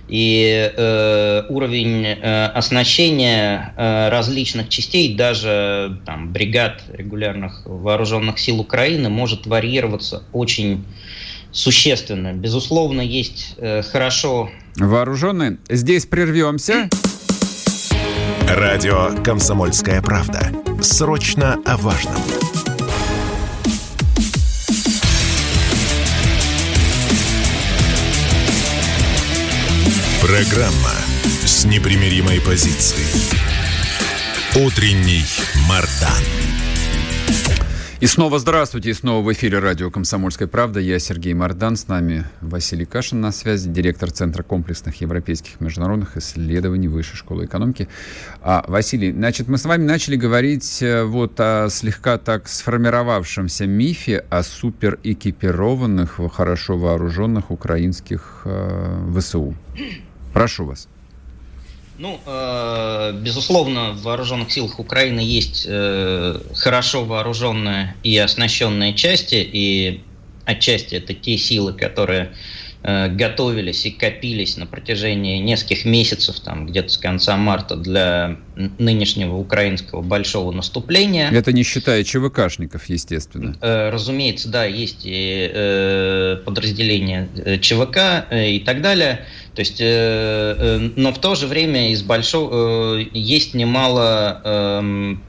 И 0.08 0.72
э, 0.78 1.44
уровень 1.50 2.06
э, 2.06 2.46
оснащения 2.54 3.74
э, 3.76 4.08
различных 4.08 4.70
частей, 4.70 5.14
даже 5.14 6.00
там, 6.06 6.32
бригад 6.32 6.84
регулярных 6.88 7.64
вооруженных 7.66 8.40
сил 8.40 8.62
Украины, 8.62 9.10
может 9.10 9.46
варьироваться 9.46 10.24
очень 10.32 10.86
существенно. 11.54 12.34
Безусловно, 12.34 13.02
есть 13.02 13.56
э, 13.58 13.82
хорошо... 13.84 14.50
Вооруженные. 14.76 15.58
Здесь 15.70 16.06
прервемся. 16.06 16.90
Радио 18.48 19.12
«Комсомольская 19.24 20.02
правда». 20.02 20.52
Срочно 20.82 21.60
о 21.66 21.78
важном. 21.78 22.22
Программа 30.22 30.92
с 31.46 31.66
непримиримой 31.66 32.42
позицией. 32.42 33.06
Утренний 34.56 35.24
Мардан. 35.68 36.43
И 38.04 38.06
снова 38.06 38.38
здравствуйте, 38.38 38.90
и 38.90 38.94
снова 38.94 39.24
в 39.24 39.32
эфире 39.32 39.60
радио 39.60 39.90
«Комсомольская 39.90 40.46
правда». 40.46 40.82
Я 40.82 41.00
Сергей 41.00 41.34
Мордан, 41.34 41.78
с 41.78 41.88
нами 41.88 42.26
Василий 42.42 42.84
Кашин 42.84 43.22
на 43.22 43.32
связи, 43.32 43.70
директор 43.70 44.12
Центра 44.12 44.44
комплексных 44.44 45.00
европейских 45.00 45.62
международных 45.62 46.18
исследований 46.18 46.90
Высшей 46.90 47.16
школы 47.16 47.46
экономики. 47.46 47.88
А, 48.42 48.66
Василий, 48.68 49.14
значит, 49.14 49.48
мы 49.48 49.58
с 49.58 49.64
вами 49.64 49.86
начали 49.86 50.18
говорить 50.18 50.82
э, 50.82 51.06
вот 51.06 51.40
о 51.40 51.70
слегка 51.70 52.18
так 52.18 52.50
сформировавшемся 52.50 53.68
мифе 53.68 54.26
о 54.30 54.44
суперэкипированных, 54.44 56.20
хорошо 56.34 56.78
вооруженных 56.78 57.52
украинских 57.52 58.42
э, 58.44 59.12
ВСУ. 59.18 59.56
Прошу 60.34 60.66
вас. 60.66 60.90
Ну, 61.98 62.20
э, 62.26 63.20
безусловно, 63.22 63.92
в 63.92 64.02
вооруженных 64.02 64.52
силах 64.52 64.80
Украины 64.80 65.20
есть 65.20 65.66
э, 65.68 66.40
хорошо 66.56 67.06
вооруженные 67.06 67.96
и 68.04 68.18
оснащенные 68.18 68.94
части, 68.94 69.36
и 69.36 70.02
отчасти 70.46 70.96
это 70.96 71.14
те 71.14 71.38
силы, 71.38 71.74
которые 71.74 72.34
Э, 72.86 73.08
готовились 73.08 73.86
и 73.86 73.92
копились 73.92 74.58
на 74.58 74.66
протяжении 74.66 75.38
нескольких 75.38 75.86
месяцев, 75.86 76.42
там 76.42 76.68
где-то 76.68 76.90
с 76.90 76.98
конца 76.98 77.38
марта, 77.38 77.78
для 77.78 78.36
нынешнего 78.78 79.38
украинского 79.38 80.02
большого 80.02 80.52
наступления. 80.52 81.32
Это 81.32 81.54
не 81.54 81.64
считая 81.64 82.04
ЧВКшников, 82.04 82.90
естественно. 82.90 83.56
Э, 83.62 83.90
разумеется, 83.90 84.50
да, 84.50 84.66
есть 84.66 85.06
и 85.06 85.50
э, 85.54 86.42
подразделения 86.44 87.30
ЧВК 87.62 88.28
и 88.34 88.60
так 88.60 88.82
далее. 88.82 89.26
То 89.56 89.60
есть, 89.60 89.80
но 89.80 91.14
в 91.14 91.20
то 91.20 91.36
же 91.36 91.46
время 91.46 91.92
из 91.92 92.02
большого 92.02 92.98
есть 93.14 93.54
немало 93.54 94.42
эм, 94.44 95.24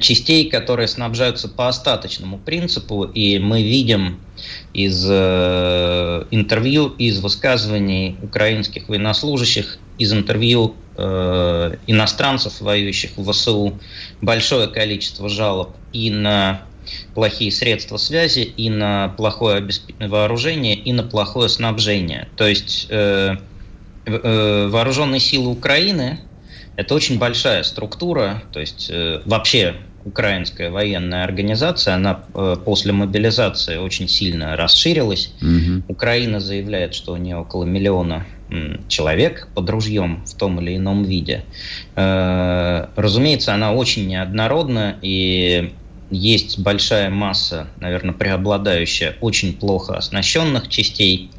частей, 0.00 0.48
которые 0.48 0.88
снабжаются 0.88 1.48
по 1.48 1.68
остаточному 1.68 2.38
принципу, 2.38 3.04
и 3.04 3.38
мы 3.38 3.62
видим 3.62 4.20
из 4.72 5.06
э, 5.08 6.24
интервью, 6.30 6.88
из 6.98 7.20
высказываний 7.20 8.16
украинских 8.22 8.88
военнослужащих, 8.88 9.78
из 9.98 10.12
интервью 10.12 10.74
э, 10.96 11.76
иностранцев, 11.86 12.60
воюющих 12.60 13.16
в 13.16 13.30
ВСУ, 13.30 13.78
большое 14.20 14.68
количество 14.68 15.28
жалоб 15.28 15.74
и 15.92 16.10
на 16.10 16.62
плохие 17.14 17.50
средства 17.50 17.96
связи, 17.96 18.40
и 18.40 18.70
на 18.70 19.08
плохое 19.16 19.66
вооружение, 20.00 20.74
и 20.74 20.92
на 20.92 21.02
плохое 21.02 21.48
снабжение. 21.48 22.28
То 22.36 22.46
есть 22.46 22.86
э, 22.90 23.36
э, 24.06 24.68
вооруженные 24.68 25.20
силы 25.20 25.50
Украины 25.50 26.20
это 26.76 26.94
очень 26.94 27.18
большая 27.18 27.62
структура, 27.62 28.42
то 28.52 28.60
есть 28.60 28.88
э, 28.90 29.20
вообще 29.24 29.76
украинская 30.04 30.70
военная 30.70 31.24
организация, 31.24 31.94
она 31.94 32.24
э, 32.34 32.56
после 32.64 32.92
мобилизации 32.92 33.76
очень 33.76 34.08
сильно 34.08 34.56
расширилась. 34.56 35.32
Угу. 35.40 35.84
Украина 35.88 36.40
заявляет, 36.40 36.94
что 36.94 37.12
у 37.12 37.16
нее 37.16 37.36
около 37.36 37.64
миллиона 37.64 38.26
человек 38.88 39.48
под 39.54 39.68
ружьем 39.70 40.22
в 40.26 40.34
том 40.34 40.60
или 40.60 40.76
ином 40.76 41.04
виде. 41.04 41.44
Э, 41.96 42.88
разумеется, 42.96 43.54
она 43.54 43.72
очень 43.72 44.06
неоднородна 44.06 44.96
и 45.00 45.72
есть 46.10 46.58
большая 46.58 47.10
масса, 47.10 47.68
наверное, 47.80 48.14
преобладающая 48.14 49.16
очень 49.20 49.54
плохо 49.54 49.96
оснащенных 49.96 50.68
частей, 50.68 51.30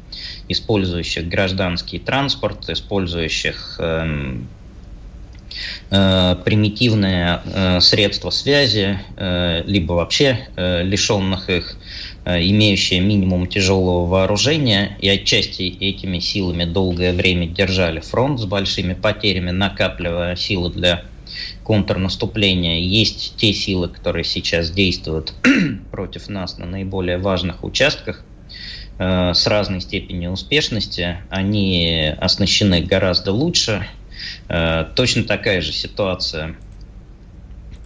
использующих 0.48 1.28
гражданский 1.28 1.98
транспорт, 1.98 2.68
использующих 2.68 3.76
эм, 3.78 4.48
э, 5.90 6.36
примитивные 6.44 7.40
э, 7.44 7.80
средства 7.80 8.30
связи, 8.30 8.98
э, 9.16 9.62
либо 9.66 9.94
вообще 9.94 10.48
э, 10.56 10.82
лишенных 10.82 11.50
их, 11.50 11.76
э, 12.24 12.42
имеющие 12.42 13.00
минимум 13.00 13.46
тяжелого 13.46 14.06
вооружения, 14.06 14.96
и 15.00 15.08
отчасти 15.08 15.62
этими 15.62 16.18
силами 16.18 16.64
долгое 16.64 17.12
время 17.12 17.46
держали 17.46 18.00
фронт 18.00 18.40
с 18.40 18.44
большими 18.44 18.94
потерями, 18.94 19.50
накапливая 19.50 20.36
силы 20.36 20.70
для 20.70 21.04
контрнаступления. 21.64 22.78
Есть 22.80 23.34
те 23.36 23.52
силы, 23.52 23.88
которые 23.88 24.24
сейчас 24.24 24.70
действуют 24.70 25.32
против 25.90 26.28
нас 26.28 26.58
на 26.58 26.66
наиболее 26.66 27.18
важных 27.18 27.64
участках 27.64 28.24
э, 28.98 29.32
с 29.34 29.46
разной 29.46 29.80
степенью 29.80 30.30
успешности. 30.32 31.18
Они 31.30 32.14
оснащены 32.18 32.82
гораздо 32.82 33.32
лучше, 33.32 33.86
Э, 34.48 34.86
точно 34.94 35.24
такая 35.24 35.60
же 35.60 35.72
ситуация 35.72 36.56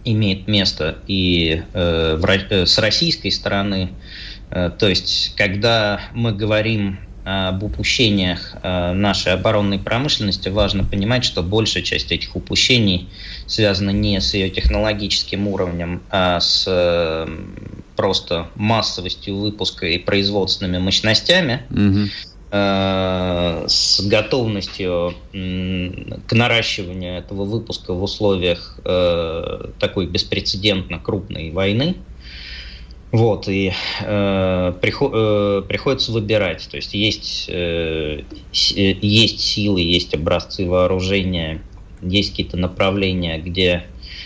имеет 0.03 0.47
место 0.47 0.97
и 1.07 1.63
э, 1.73 2.65
с 2.65 2.77
российской 2.77 3.29
стороны. 3.29 3.89
То 4.49 4.89
есть, 4.89 5.33
когда 5.37 6.01
мы 6.13 6.33
говорим 6.33 6.99
об 7.23 7.63
упущениях 7.63 8.55
нашей 8.63 9.33
оборонной 9.33 9.79
промышленности, 9.79 10.49
важно 10.49 10.83
понимать, 10.83 11.23
что 11.23 11.43
большая 11.43 11.83
часть 11.83 12.11
этих 12.11 12.35
упущений 12.35 13.09
связана 13.45 13.91
не 13.91 14.19
с 14.19 14.33
ее 14.33 14.49
технологическим 14.49 15.47
уровнем, 15.47 16.01
а 16.09 16.39
с 16.39 17.27
просто 17.95 18.49
массовостью 18.55 19.37
выпуска 19.37 19.85
и 19.85 19.99
производственными 19.99 20.79
мощностями. 20.79 21.61
Угу. 21.69 22.09
Э, 22.53 23.63
с 23.67 24.01
готовностью 24.01 25.13
к 25.31 26.33
наращиванию 26.33 27.17
этого 27.17 27.45
выпуска 27.45 27.93
в 27.93 28.03
условиях 28.03 28.77
э, 28.83 29.69
такой 29.79 30.07
беспрецедентно 30.07 30.99
крупной 30.99 31.51
войны. 31.51 31.95
Вот, 33.11 33.49
и 33.49 33.73
э, 34.01 34.73
приход, 34.81 35.11
э, 35.13 35.63
приходится 35.67 36.13
выбирать. 36.13 36.67
То 36.71 36.77
есть 36.77 36.93
есть, 36.93 37.49
э, 37.49 38.23
есть 38.53 39.41
силы, 39.41 39.81
есть 39.81 40.13
образцы 40.13 40.65
вооружения, 40.65 41.61
есть 42.01 42.31
какие-то 42.31 42.55
направления, 42.55 43.37
где 43.37 43.83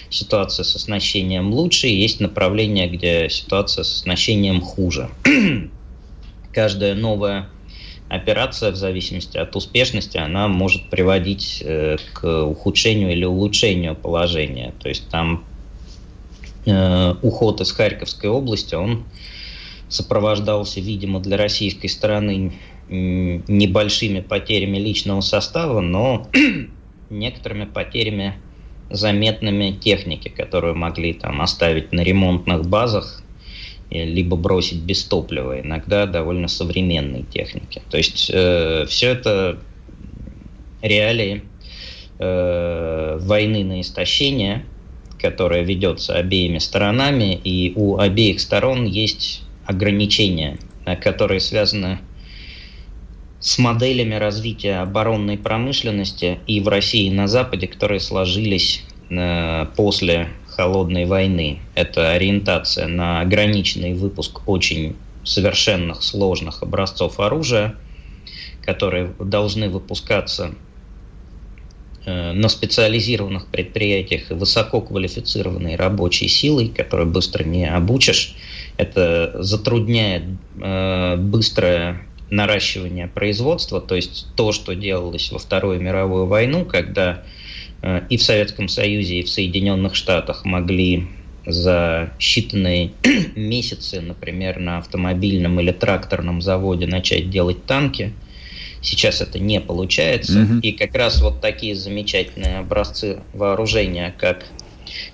ситуация 0.09 0.63
с 0.63 0.75
оснащением 0.75 1.51
лучше, 1.51 1.87
есть 1.87 2.19
направления, 2.19 2.87
где 2.87 3.27
ситуация 3.29 3.83
с 3.83 4.01
оснащением 4.01 4.61
хуже. 4.61 5.09
Каждая 6.53 6.93
новая 6.93 7.49
операция, 8.07 8.71
в 8.71 8.75
зависимости 8.75 9.37
от 9.37 9.55
успешности, 9.55 10.17
она 10.17 10.47
может 10.47 10.89
приводить 10.91 11.61
э, 11.65 11.97
к 12.13 12.45
ухудшению 12.45 13.11
или 13.11 13.25
улучшению 13.25 13.95
положения. 13.95 14.73
То 14.79 14.89
есть 14.89 15.09
там 15.09 15.43
э, 15.43 15.54
уход 16.65 17.61
из 17.61 17.71
Харьковской 17.71 18.29
области, 18.29 18.75
он 18.75 19.05
сопровождался, 19.87 20.81
видимо, 20.81 21.19
для 21.19 21.37
российской 21.37 21.87
стороны 21.87 22.53
небольшими 22.89 24.21
потерями 24.21 24.77
личного 24.77 25.21
состава, 25.21 25.79
но 25.81 26.27
некоторыми 27.09 27.65
потерями 27.65 28.35
заметными 28.89 29.71
техники, 29.71 30.29
которую 30.29 30.75
могли 30.75 31.13
там 31.13 31.41
оставить 31.41 31.91
на 31.91 32.01
ремонтных 32.01 32.67
базах 32.67 33.23
либо 33.89 34.35
бросить 34.35 34.81
без 34.81 35.03
топлива, 35.03 35.61
иногда 35.61 36.05
довольно 36.05 36.47
современной 36.47 37.23
техники. 37.23 37.81
То 37.89 37.97
есть 37.97 38.29
э, 38.33 38.85
все 38.87 39.09
это 39.09 39.59
реалии 40.81 41.43
э, 42.19 43.17
войны 43.21 43.63
на 43.63 43.81
истощение, 43.81 44.65
которая 45.19 45.63
ведется 45.63 46.15
обеими 46.15 46.59
сторонами, 46.59 47.33
и 47.33 47.73
у 47.75 47.97
обеих 47.97 48.39
сторон 48.39 48.85
есть 48.85 49.43
ограничения, 49.65 50.57
э, 50.85 50.95
которые 50.95 51.39
связаны 51.39 51.99
с 53.39 53.59
моделями 53.59 54.15
развития 54.15 54.77
оборонной 54.77 55.37
промышленности 55.37 56.39
и 56.47 56.59
в 56.61 56.67
России, 56.67 57.07
и 57.07 57.11
на 57.11 57.27
Западе, 57.27 57.67
которые 57.67 57.99
сложились 57.99 58.83
э, 59.09 59.65
после 59.75 60.29
холодной 60.47 61.05
войны. 61.05 61.59
Это 61.75 62.13
ориентация 62.13 62.87
на 62.87 63.21
ограниченный 63.21 63.93
выпуск 63.93 64.47
очень 64.47 64.95
совершенных, 65.23 66.01
сложных 66.01 66.63
образцов 66.63 67.19
оружия, 67.19 67.75
которые 68.61 69.13
должны 69.19 69.69
выпускаться 69.69 70.55
на 72.05 72.49
специализированных 72.49 73.47
предприятиях 73.47 74.29
высококвалифицированной 74.29 75.75
рабочей 75.75 76.27
силой, 76.27 76.67
которую 76.67 77.09
быстро 77.09 77.43
не 77.43 77.65
обучишь. 77.65 78.35
Это 78.77 79.35
затрудняет 79.41 80.23
э, 80.61 81.15
быстрое 81.17 82.01
наращивание 82.29 83.07
производства, 83.07 83.79
то 83.81 83.95
есть 83.95 84.27
то, 84.35 84.51
что 84.51 84.73
делалось 84.73 85.31
во 85.31 85.39
Вторую 85.39 85.79
мировую 85.79 86.25
войну, 86.25 86.65
когда 86.65 87.23
Э, 87.85 88.01
и 88.09 88.17
в 88.17 88.23
Советском 88.23 88.67
Союзе, 88.67 89.19
и 89.19 89.23
в 89.23 89.29
Соединенных 89.29 89.95
Штатах 89.95 90.43
могли 90.43 91.07
за 91.45 92.11
считанные 92.19 92.91
месяцы, 93.35 94.01
например, 94.01 94.59
на 94.59 94.79
автомобильном 94.79 95.59
или 95.59 95.71
тракторном 95.71 96.41
заводе 96.41 96.87
начать 96.87 97.29
делать 97.29 97.65
танки. 97.65 98.13
Сейчас 98.85 99.19
это 99.19 99.39
не 99.39 99.59
получается. 99.59 100.39
Mm-hmm. 100.39 100.59
И 100.61 100.71
как 100.73 100.93
раз 100.95 101.19
вот 101.21 101.41
такие 101.41 101.75
замечательные 101.75 102.59
образцы 102.59 103.19
вооружения, 103.33 104.13
как 104.15 104.45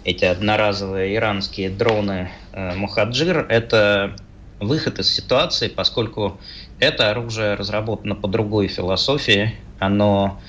эти 0.04 0.26
одноразовые 0.26 1.16
иранские 1.16 1.70
дроны 1.70 2.30
э, 2.52 2.76
Мухаджир, 2.76 3.46
это 3.48 4.16
выход 4.60 5.00
из 5.00 5.10
ситуации, 5.14 5.70
поскольку 5.70 6.38
это 6.80 7.12
оружие 7.12 7.56
разработано 7.56 8.16
по 8.16 8.28
другой 8.28 8.68
философии, 8.68 9.56
оно 9.80 10.42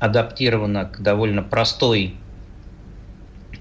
адаптировано 0.00 0.86
к 0.86 1.00
довольно 1.00 1.42
простой 1.42 2.14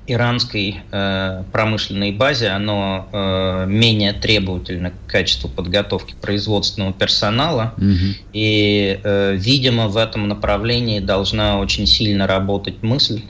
иранской 0.07 0.77
э, 0.91 1.43
промышленной 1.51 2.11
базе, 2.11 2.47
оно 2.47 3.07
э, 3.11 3.65
менее 3.67 4.13
требовательно 4.13 4.91
к 4.91 5.11
качеству 5.11 5.49
подготовки 5.49 6.15
производственного 6.19 6.93
персонала. 6.93 7.73
Угу. 7.77 8.15
И, 8.33 8.99
э, 9.03 9.35
видимо, 9.35 9.87
в 9.87 9.97
этом 9.97 10.27
направлении 10.27 10.99
должна 10.99 11.59
очень 11.59 11.85
сильно 11.85 12.25
работать 12.25 12.81
мысль, 12.81 13.21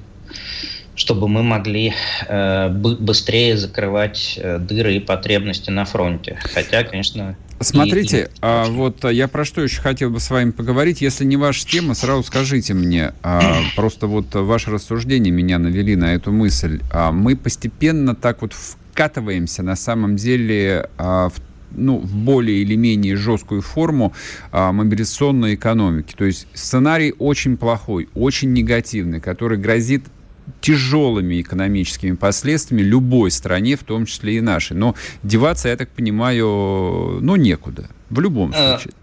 чтобы 0.97 1.27
мы 1.27 1.43
могли 1.43 1.93
э, 2.27 2.69
быстрее 2.69 3.55
закрывать 3.55 4.37
э, 4.37 4.57
дыры 4.57 4.95
и 4.95 4.99
потребности 4.99 5.69
на 5.69 5.85
фронте. 5.85 6.37
Хотя, 6.53 6.83
конечно, 6.83 7.37
Смотрите, 7.59 8.29
а, 8.41 8.65
вот 8.65 9.03
а, 9.03 9.11
я 9.11 9.27
про 9.27 9.43
что 9.43 9.61
еще 9.61 9.81
хотел 9.81 10.11
бы 10.11 10.19
с 10.19 10.29
вами 10.29 10.51
поговорить. 10.51 11.01
Если 11.01 11.25
не 11.25 11.37
ваша 11.37 11.65
тема, 11.65 11.95
сразу 11.95 12.23
скажите 12.23 12.73
мне. 12.73 13.13
А, 13.23 13.61
просто 13.75 14.05
вот 14.07 14.27
ваше 14.35 14.69
рассуждение 14.69 15.31
меня 15.31 15.57
навели 15.57 15.95
на 15.95 16.13
эту 16.13 16.31
мысль. 16.31 16.81
А, 16.91 17.11
мы 17.11 17.35
постепенно 17.35 18.13
так 18.13 18.41
вот 18.41 18.53
вкатываемся 18.53 19.63
на 19.63 19.75
самом 19.75 20.17
деле 20.17 20.89
а, 20.97 21.29
в 21.29 21.41
ну, 21.71 21.99
в 21.99 22.15
более 22.15 22.61
или 22.61 22.75
менее 22.75 23.15
жесткую 23.15 23.61
форму 23.61 24.13
а, 24.51 24.71
мобилизационной 24.71 25.55
экономики. 25.55 26.13
То 26.17 26.25
есть 26.25 26.47
сценарий 26.53 27.13
очень 27.17 27.57
плохой, 27.57 28.07
очень 28.15 28.53
негативный, 28.53 29.19
который 29.19 29.57
грозит 29.57 30.05
тяжелыми 30.61 31.41
экономическими 31.41 32.15
последствиями 32.15 32.81
любой 32.81 33.31
стране, 33.31 33.75
в 33.75 33.83
том 33.83 34.05
числе 34.05 34.37
и 34.37 34.41
нашей. 34.41 34.75
Но 34.75 34.95
деваться, 35.23 35.69
я 35.69 35.77
так 35.77 35.89
понимаю, 35.89 37.19
ну, 37.21 37.35
некуда. 37.35 37.89
В 38.09 38.19
любом 38.19 38.53
э, 38.53 38.77
случае. 38.77 38.93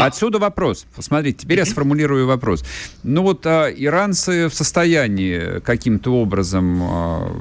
Отсюда 0.00 0.38
вопрос. 0.38 0.86
Смотрите, 0.98 1.38
теперь 1.38 1.58
я 1.58 1.66
сформулирую 1.66 2.26
вопрос. 2.26 2.64
Ну 3.02 3.22
вот 3.22 3.46
а, 3.46 3.68
иранцы 3.68 4.48
в 4.48 4.54
состоянии 4.54 5.60
каким-то 5.60 6.14
образом 6.14 6.82
а, 6.82 7.32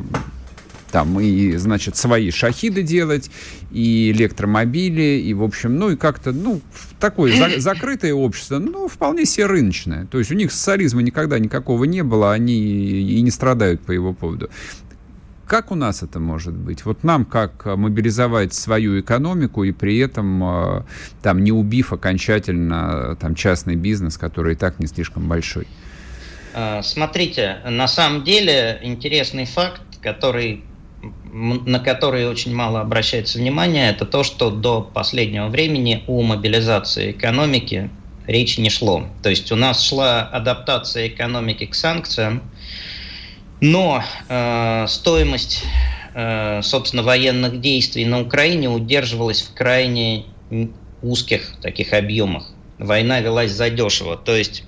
там 0.92 1.20
и, 1.20 1.56
значит, 1.56 1.96
свои 1.96 2.32
шахиды 2.32 2.84
делать, 2.84 3.32
и 3.72 4.12
электромобили, 4.12 5.22
и, 5.24 5.34
в 5.34 5.44
общем, 5.44 5.78
ну, 5.78 5.92
и 5.92 5.96
как-то, 5.96 6.32
ну, 6.32 6.62
такое 7.00 7.36
за, 7.36 7.60
закрытое 7.60 8.14
общество, 8.14 8.60
ну, 8.60 8.88
вполне 8.88 9.26
себе 9.26 9.48
рыночное. 9.48 10.06
То 10.06 10.20
есть 10.20 10.32
у 10.32 10.36
них 10.36 10.52
социализма 10.52 11.02
никогда 11.02 11.40
никакого 11.40 11.86
не 11.86 12.04
было, 12.04 12.34
они 12.34 12.54
и 12.54 13.22
не 13.22 13.32
страдают 13.32 13.82
по 13.82 13.92
его 13.92 14.14
поводу. 14.14 14.50
Как 15.48 15.70
у 15.72 15.76
нас 15.76 16.02
это 16.02 16.22
может 16.22 16.54
быть? 16.54 16.86
Вот 16.86 17.04
нам 17.04 17.26
как 17.26 17.66
мобилизовать 17.66 18.54
свою 18.54 19.02
экономику 19.02 19.66
и 19.66 19.74
при 19.74 19.98
этом 19.98 20.42
а, 20.44 20.86
там 21.22 21.44
не 21.44 21.52
убив 21.52 21.92
окончательно 21.92 23.18
там 23.20 23.36
частный 23.36 23.76
бизнес, 23.76 24.18
который 24.18 24.54
и 24.54 24.56
так 24.56 24.80
не 24.80 24.88
слишком 24.88 25.28
большой? 25.28 25.68
А, 26.54 26.82
смотрите, 26.82 27.58
на 27.66 27.90
самом 27.90 28.24
деле 28.24 28.80
интересный 28.82 29.46
факт, 29.46 29.82
который 30.02 30.64
на 31.32 31.80
которые 31.80 32.30
очень 32.30 32.54
мало 32.54 32.82
обращается 32.82 33.40
внимание, 33.40 33.90
это 33.90 34.06
то, 34.06 34.24
что 34.24 34.50
до 34.50 34.82
последнего 34.82 35.48
времени 35.48 36.04
о 36.08 36.22
мобилизации 36.22 37.12
экономики 37.12 37.90
речи 38.28 38.60
не 38.60 38.70
шло. 38.70 39.06
То 39.24 39.30
есть 39.30 39.52
у 39.52 39.56
нас 39.56 39.82
шла 39.82 40.22
адаптация 40.22 41.08
экономики 41.08 41.66
к 41.66 41.74
санкциям, 41.74 42.44
но 43.62 44.04
э, 44.30 44.86
стоимость, 44.88 45.64
э, 46.14 46.62
собственно, 46.62 47.04
военных 47.04 47.62
действий 47.62 48.06
на 48.06 48.22
Украине 48.22 48.70
удерживалась 48.70 49.42
в 49.42 49.54
крайне 49.54 50.26
узких 51.02 51.54
таких 51.62 51.94
объемах. 51.94 52.46
Война 52.78 53.22
велась 53.22 53.52
задешево. 53.52 54.18
То 54.18 54.36
есть 54.36 54.64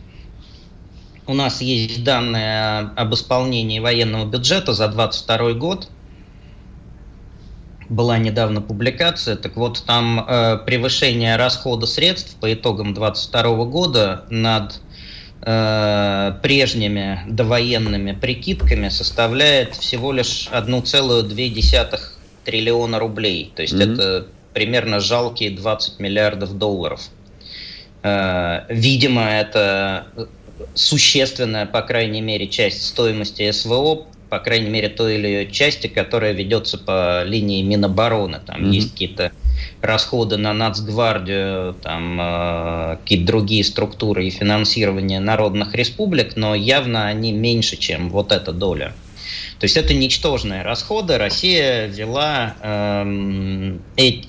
у 1.27 1.33
нас 1.33 1.61
есть 1.61 2.03
данные 2.03 2.91
об 2.95 3.13
исполнении 3.13 3.79
военного 3.79 4.25
бюджета 4.25 4.73
за 4.73 4.87
2022 4.87 5.53
год– 5.53 5.89
была 7.89 8.17
недавно 8.17 8.61
публикация, 8.61 9.35
так 9.35 9.55
вот 9.55 9.83
там 9.85 10.25
э, 10.27 10.57
превышение 10.65 11.35
расхода 11.35 11.85
средств 11.85 12.35
по 12.39 12.53
итогам 12.53 12.93
2022 12.93 13.65
года 13.65 14.25
над 14.29 14.79
э, 15.41 16.33
прежними 16.41 17.21
довоенными 17.27 18.13
прикидками 18.13 18.89
составляет 18.89 19.75
всего 19.75 20.11
лишь 20.11 20.49
1,2 20.51 21.99
триллиона 22.45 22.99
рублей. 22.99 23.51
То 23.55 23.61
есть 23.61 23.73
mm-hmm. 23.73 23.93
это 23.93 24.27
примерно 24.53 24.99
жалкие 24.99 25.51
20 25.51 25.99
миллиардов 25.99 26.57
долларов. 26.57 27.01
Э, 28.03 28.61
видимо, 28.69 29.23
это 29.23 30.07
существенная, 30.73 31.65
по 31.65 31.81
крайней 31.81 32.21
мере, 32.21 32.47
часть 32.47 32.85
стоимости 32.85 33.49
СВО, 33.51 34.05
по 34.33 34.39
крайней 34.39 34.69
мере, 34.71 34.89
той 34.89 35.17
или 35.17 35.47
части, 35.51 35.85
которая 35.85 36.31
ведется 36.31 36.79
по 36.79 37.23
линии 37.23 37.61
Минобороны. 37.61 38.39
Там 38.43 38.63
mm-hmm. 38.63 38.71
есть 38.71 38.91
какие-то 38.93 39.31
расходы 39.79 40.37
на 40.37 40.53
Нацгвардию, 40.53 41.75
там 41.75 42.19
э, 42.19 42.97
какие-то 42.97 43.27
другие 43.27 43.63
структуры 43.63 44.25
и 44.25 44.31
финансирование 44.31 45.19
народных 45.19 45.75
республик, 45.75 46.35
но 46.35 46.55
явно 46.55 47.05
они 47.05 47.31
меньше, 47.31 47.77
чем 47.77 48.09
вот 48.09 48.31
эта 48.31 48.51
доля. 48.53 48.95
То 49.59 49.65
есть 49.65 49.77
это 49.77 49.93
ничтожные 49.93 50.63
расходы. 50.63 51.19
Россия 51.19 51.85
вела 51.85 52.55
э, 52.59 53.77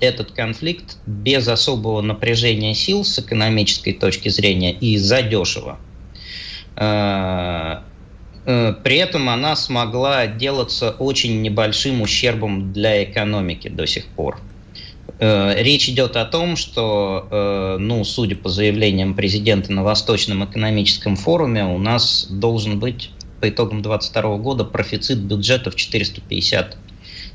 этот 0.00 0.32
конфликт 0.32 0.98
без 1.06 1.48
особого 1.48 2.02
напряжения 2.02 2.74
сил 2.74 3.06
с 3.06 3.18
экономической 3.18 3.94
точки 3.94 4.28
зрения 4.28 4.72
и 4.72 4.98
задешево. 4.98 5.78
Э, 5.78 5.94
Э, 6.76 7.80
при 8.44 8.96
этом 8.96 9.28
она 9.28 9.56
смогла 9.56 10.18
отделаться 10.18 10.90
очень 10.90 11.42
небольшим 11.42 12.02
ущербом 12.02 12.72
для 12.72 13.02
экономики 13.04 13.68
до 13.68 13.86
сих 13.86 14.06
пор. 14.06 14.38
Э, 15.18 15.62
речь 15.62 15.88
идет 15.88 16.16
о 16.16 16.24
том, 16.24 16.56
что, 16.56 17.28
э, 17.30 17.76
ну, 17.78 18.04
судя 18.04 18.36
по 18.36 18.48
заявлениям 18.48 19.14
президента 19.14 19.72
на 19.72 19.82
Восточном 19.82 20.44
экономическом 20.44 21.16
форуме, 21.16 21.64
у 21.64 21.78
нас 21.78 22.26
должен 22.28 22.80
быть 22.80 23.10
по 23.40 23.48
итогам 23.48 23.82
2022 23.82 24.38
года 24.38 24.64
профицит 24.64 25.18
бюджета 25.18 25.70
в 25.70 25.76
450 25.76 26.76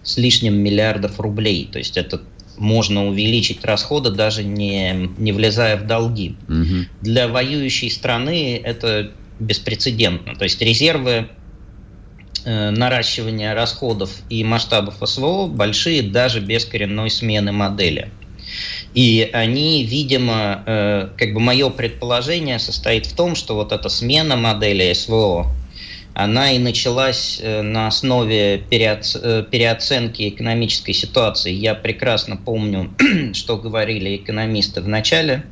с 0.03 0.17
лишним 0.17 0.55
миллиардов 0.55 1.19
рублей. 1.19 1.69
То 1.71 1.79
есть 1.79 1.97
это 1.97 2.21
можно 2.57 3.07
увеличить 3.07 3.63
расходы, 3.63 4.09
даже 4.11 4.43
не, 4.43 5.09
не 5.17 5.31
влезая 5.31 5.77
в 5.77 5.87
долги. 5.87 6.35
Угу. 6.49 6.85
Для 7.01 7.27
воюющей 7.29 7.89
страны 7.89 8.59
это 8.61 9.11
беспрецедентно. 9.39 10.35
То 10.35 10.43
есть 10.43 10.61
резервы 10.61 11.29
э, 12.45 12.69
наращивания 12.71 13.53
расходов 13.53 14.11
и 14.29 14.43
масштабов 14.43 14.95
СВО 15.03 15.47
большие 15.47 16.03
даже 16.03 16.39
без 16.39 16.65
коренной 16.65 17.09
смены 17.09 17.51
модели. 17.51 18.11
И 18.93 19.29
они, 19.33 19.85
видимо, 19.85 20.63
э, 20.65 21.09
как 21.17 21.33
бы 21.33 21.39
мое 21.39 21.69
предположение 21.69 22.59
состоит 22.59 23.05
в 23.05 23.15
том, 23.15 23.35
что 23.35 23.55
вот 23.55 23.71
эта 23.71 23.89
смена 23.89 24.35
модели 24.35 24.91
СВО, 24.93 25.51
она 26.15 26.51
и 26.51 26.59
началась 26.59 27.39
э, 27.41 27.61
на 27.61 27.87
основе 27.87 28.57
переоценки 28.57 30.27
экономической 30.27 30.93
ситуации. 30.93 31.53
Я 31.53 31.75
прекрасно 31.75 32.35
помню, 32.35 32.93
что 33.33 33.57
говорили 33.57 34.17
экономисты 34.17 34.81
в 34.81 34.87
начале 34.87 35.43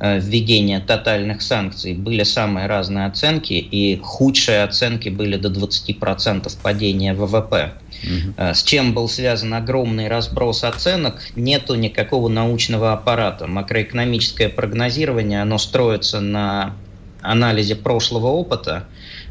введения 0.00 0.80
тотальных 0.80 1.42
санкций 1.42 1.94
были 1.94 2.22
самые 2.22 2.66
разные 2.66 3.06
оценки, 3.06 3.52
и 3.52 4.00
худшие 4.02 4.62
оценки 4.62 5.08
были 5.08 5.36
до 5.36 5.48
20% 5.48 6.50
падения 6.62 7.14
ВВП. 7.14 7.74
Угу. 8.02 8.34
С 8.38 8.62
чем 8.62 8.94
был 8.94 9.08
связан 9.08 9.52
огромный 9.52 10.08
разброс 10.08 10.64
оценок, 10.64 11.22
нету 11.36 11.74
никакого 11.74 12.28
научного 12.28 12.92
аппарата. 12.92 13.46
Макроэкономическое 13.46 14.48
прогнозирование, 14.48 15.42
оно 15.42 15.58
строится 15.58 16.20
на 16.20 16.76
анализе 17.22 17.76
прошлого 17.76 18.28
опыта, 18.28 18.86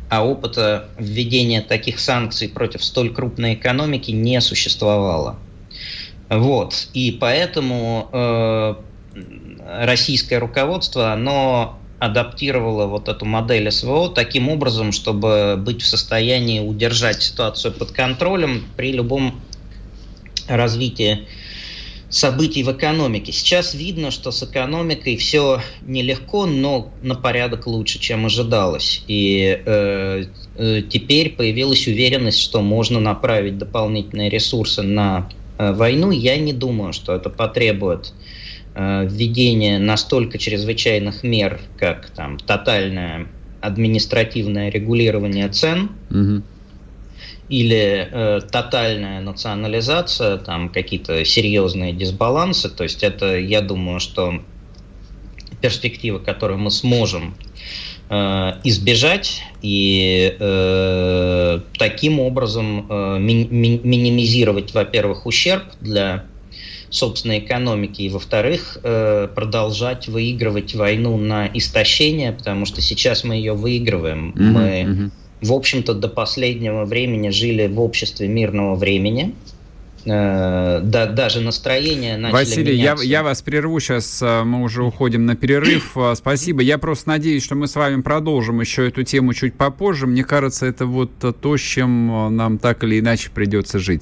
а 0.09 0.25
опыта 0.25 0.87
введения 0.97 1.61
таких 1.61 1.99
санкций 1.99 2.49
против 2.49 2.83
столь 2.83 3.13
крупной 3.13 3.53
экономики 3.53 4.11
не 4.11 4.41
существовало. 4.41 5.37
Вот. 6.29 6.89
И 6.93 7.11
поэтому 7.11 8.09
э, 8.11 8.75
российское 9.81 10.39
руководство, 10.39 11.13
оно 11.13 11.79
адаптировало 11.99 12.85
вот 12.85 13.09
эту 13.09 13.25
модель 13.25 13.69
СВО 13.71 14.09
таким 14.09 14.49
образом, 14.49 14.91
чтобы 14.91 15.55
быть 15.57 15.81
в 15.81 15.85
состоянии 15.85 16.59
удержать 16.59 17.21
ситуацию 17.21 17.73
под 17.73 17.91
контролем 17.91 18.65
при 18.77 18.93
любом 18.93 19.41
развитии 20.47 21.27
событий 22.09 22.63
в 22.63 22.71
экономике. 22.71 23.31
Сейчас 23.31 23.75
видно, 23.75 24.11
что 24.11 24.31
с 24.31 24.41
экономикой 24.41 25.17
все 25.17 25.61
нелегко, 25.81 26.45
но 26.45 26.91
на 27.03 27.15
порядок 27.15 27.67
лучше, 27.67 27.99
чем 27.99 28.25
ожидалось. 28.25 29.03
И 29.07 29.61
э, 29.63 30.23
э, 30.55 30.81
теперь 30.89 31.31
появилась 31.31 31.85
уверенность, 31.85 32.39
что 32.39 32.61
можно 32.61 32.99
направить 32.99 33.57
дополнительные 33.59 34.29
ресурсы 34.29 34.81
на 34.81 35.29
э, 35.57 35.71
войну. 35.73 36.09
Я 36.09 36.37
не 36.37 36.53
думаю, 36.53 36.93
что 36.93 37.13
это 37.13 37.29
потребует 37.29 38.07
э, 38.07 38.39
введения 38.75 39.79
настолько 39.79 40.37
чрезвычайных 40.37 41.23
мер, 41.23 41.59
как 41.77 42.09
там 42.11 42.37
тотальное 42.37 43.27
административное 43.61 44.69
регулирование 44.69 45.49
цен. 45.49 45.91
Угу 46.09 46.43
или 47.49 48.07
э, 48.11 48.41
тотальная 48.51 49.21
национализация, 49.21 50.37
там 50.37 50.69
какие-то 50.69 51.25
серьезные 51.25 51.93
дисбалансы. 51.93 52.69
То 52.69 52.83
есть 52.83 53.03
это, 53.03 53.37
я 53.37 53.61
думаю, 53.61 53.99
что 53.99 54.41
перспектива, 55.59 56.19
которую 56.19 56.59
мы 56.59 56.69
сможем 56.69 57.35
э, 58.09 58.53
избежать 58.63 59.41
и 59.63 60.35
э, 60.39 61.59
таким 61.77 62.19
образом 62.19 62.85
э, 62.87 63.17
ми 63.19 63.47
ми 63.49 63.79
минимизировать, 63.83 64.73
во-первых, 64.73 65.25
ущерб 65.25 65.63
для 65.81 66.25
собственной 66.89 67.39
экономики, 67.39 68.01
и, 68.01 68.09
во-вторых, 68.09 68.77
э, 68.83 69.27
продолжать 69.33 70.07
выигрывать 70.07 70.75
войну 70.75 71.17
на 71.17 71.47
истощение, 71.47 72.31
потому 72.31 72.65
что 72.65 72.81
сейчас 72.81 73.23
мы 73.23 73.35
ее 73.35 73.53
выигрываем. 73.53 74.31
Mm-hmm, 74.31 74.43
мы 74.43 74.61
mm-hmm 74.61 75.11
в 75.41 75.53
общем-то, 75.53 75.93
до 75.93 76.09
последнего 76.09 76.85
времени 76.85 77.29
жили 77.29 77.67
в 77.67 77.79
обществе 77.79 78.27
мирного 78.27 78.75
времени. 78.75 79.35
Э, 80.05 80.81
да, 80.83 81.05
даже 81.07 81.41
настроение 81.41 82.17
начали 82.17 82.37
Василий, 82.37 82.77
меняться. 82.77 83.03
я, 83.05 83.19
я 83.19 83.23
вас 83.23 83.41
прерву 83.41 83.79
сейчас, 83.79 84.21
э, 84.21 84.43
мы 84.43 84.63
уже 84.63 84.83
уходим 84.83 85.25
на 85.25 85.35
перерыв. 85.35 85.95
Спасибо. 86.15 86.61
Я 86.61 86.77
просто 86.77 87.09
надеюсь, 87.09 87.43
что 87.43 87.55
мы 87.55 87.67
с 87.67 87.75
вами 87.75 88.01
продолжим 88.01 88.59
еще 88.59 88.87
эту 88.87 89.03
тему 89.03 89.33
чуть 89.33 89.53
попозже. 89.53 90.07
Мне 90.07 90.23
кажется, 90.23 90.65
это 90.65 90.85
вот 90.85 91.11
то, 91.19 91.57
с 91.57 91.61
чем 91.61 92.35
нам 92.35 92.57
так 92.57 92.83
или 92.83 92.99
иначе 92.99 93.29
придется 93.33 93.79
жить. 93.79 94.01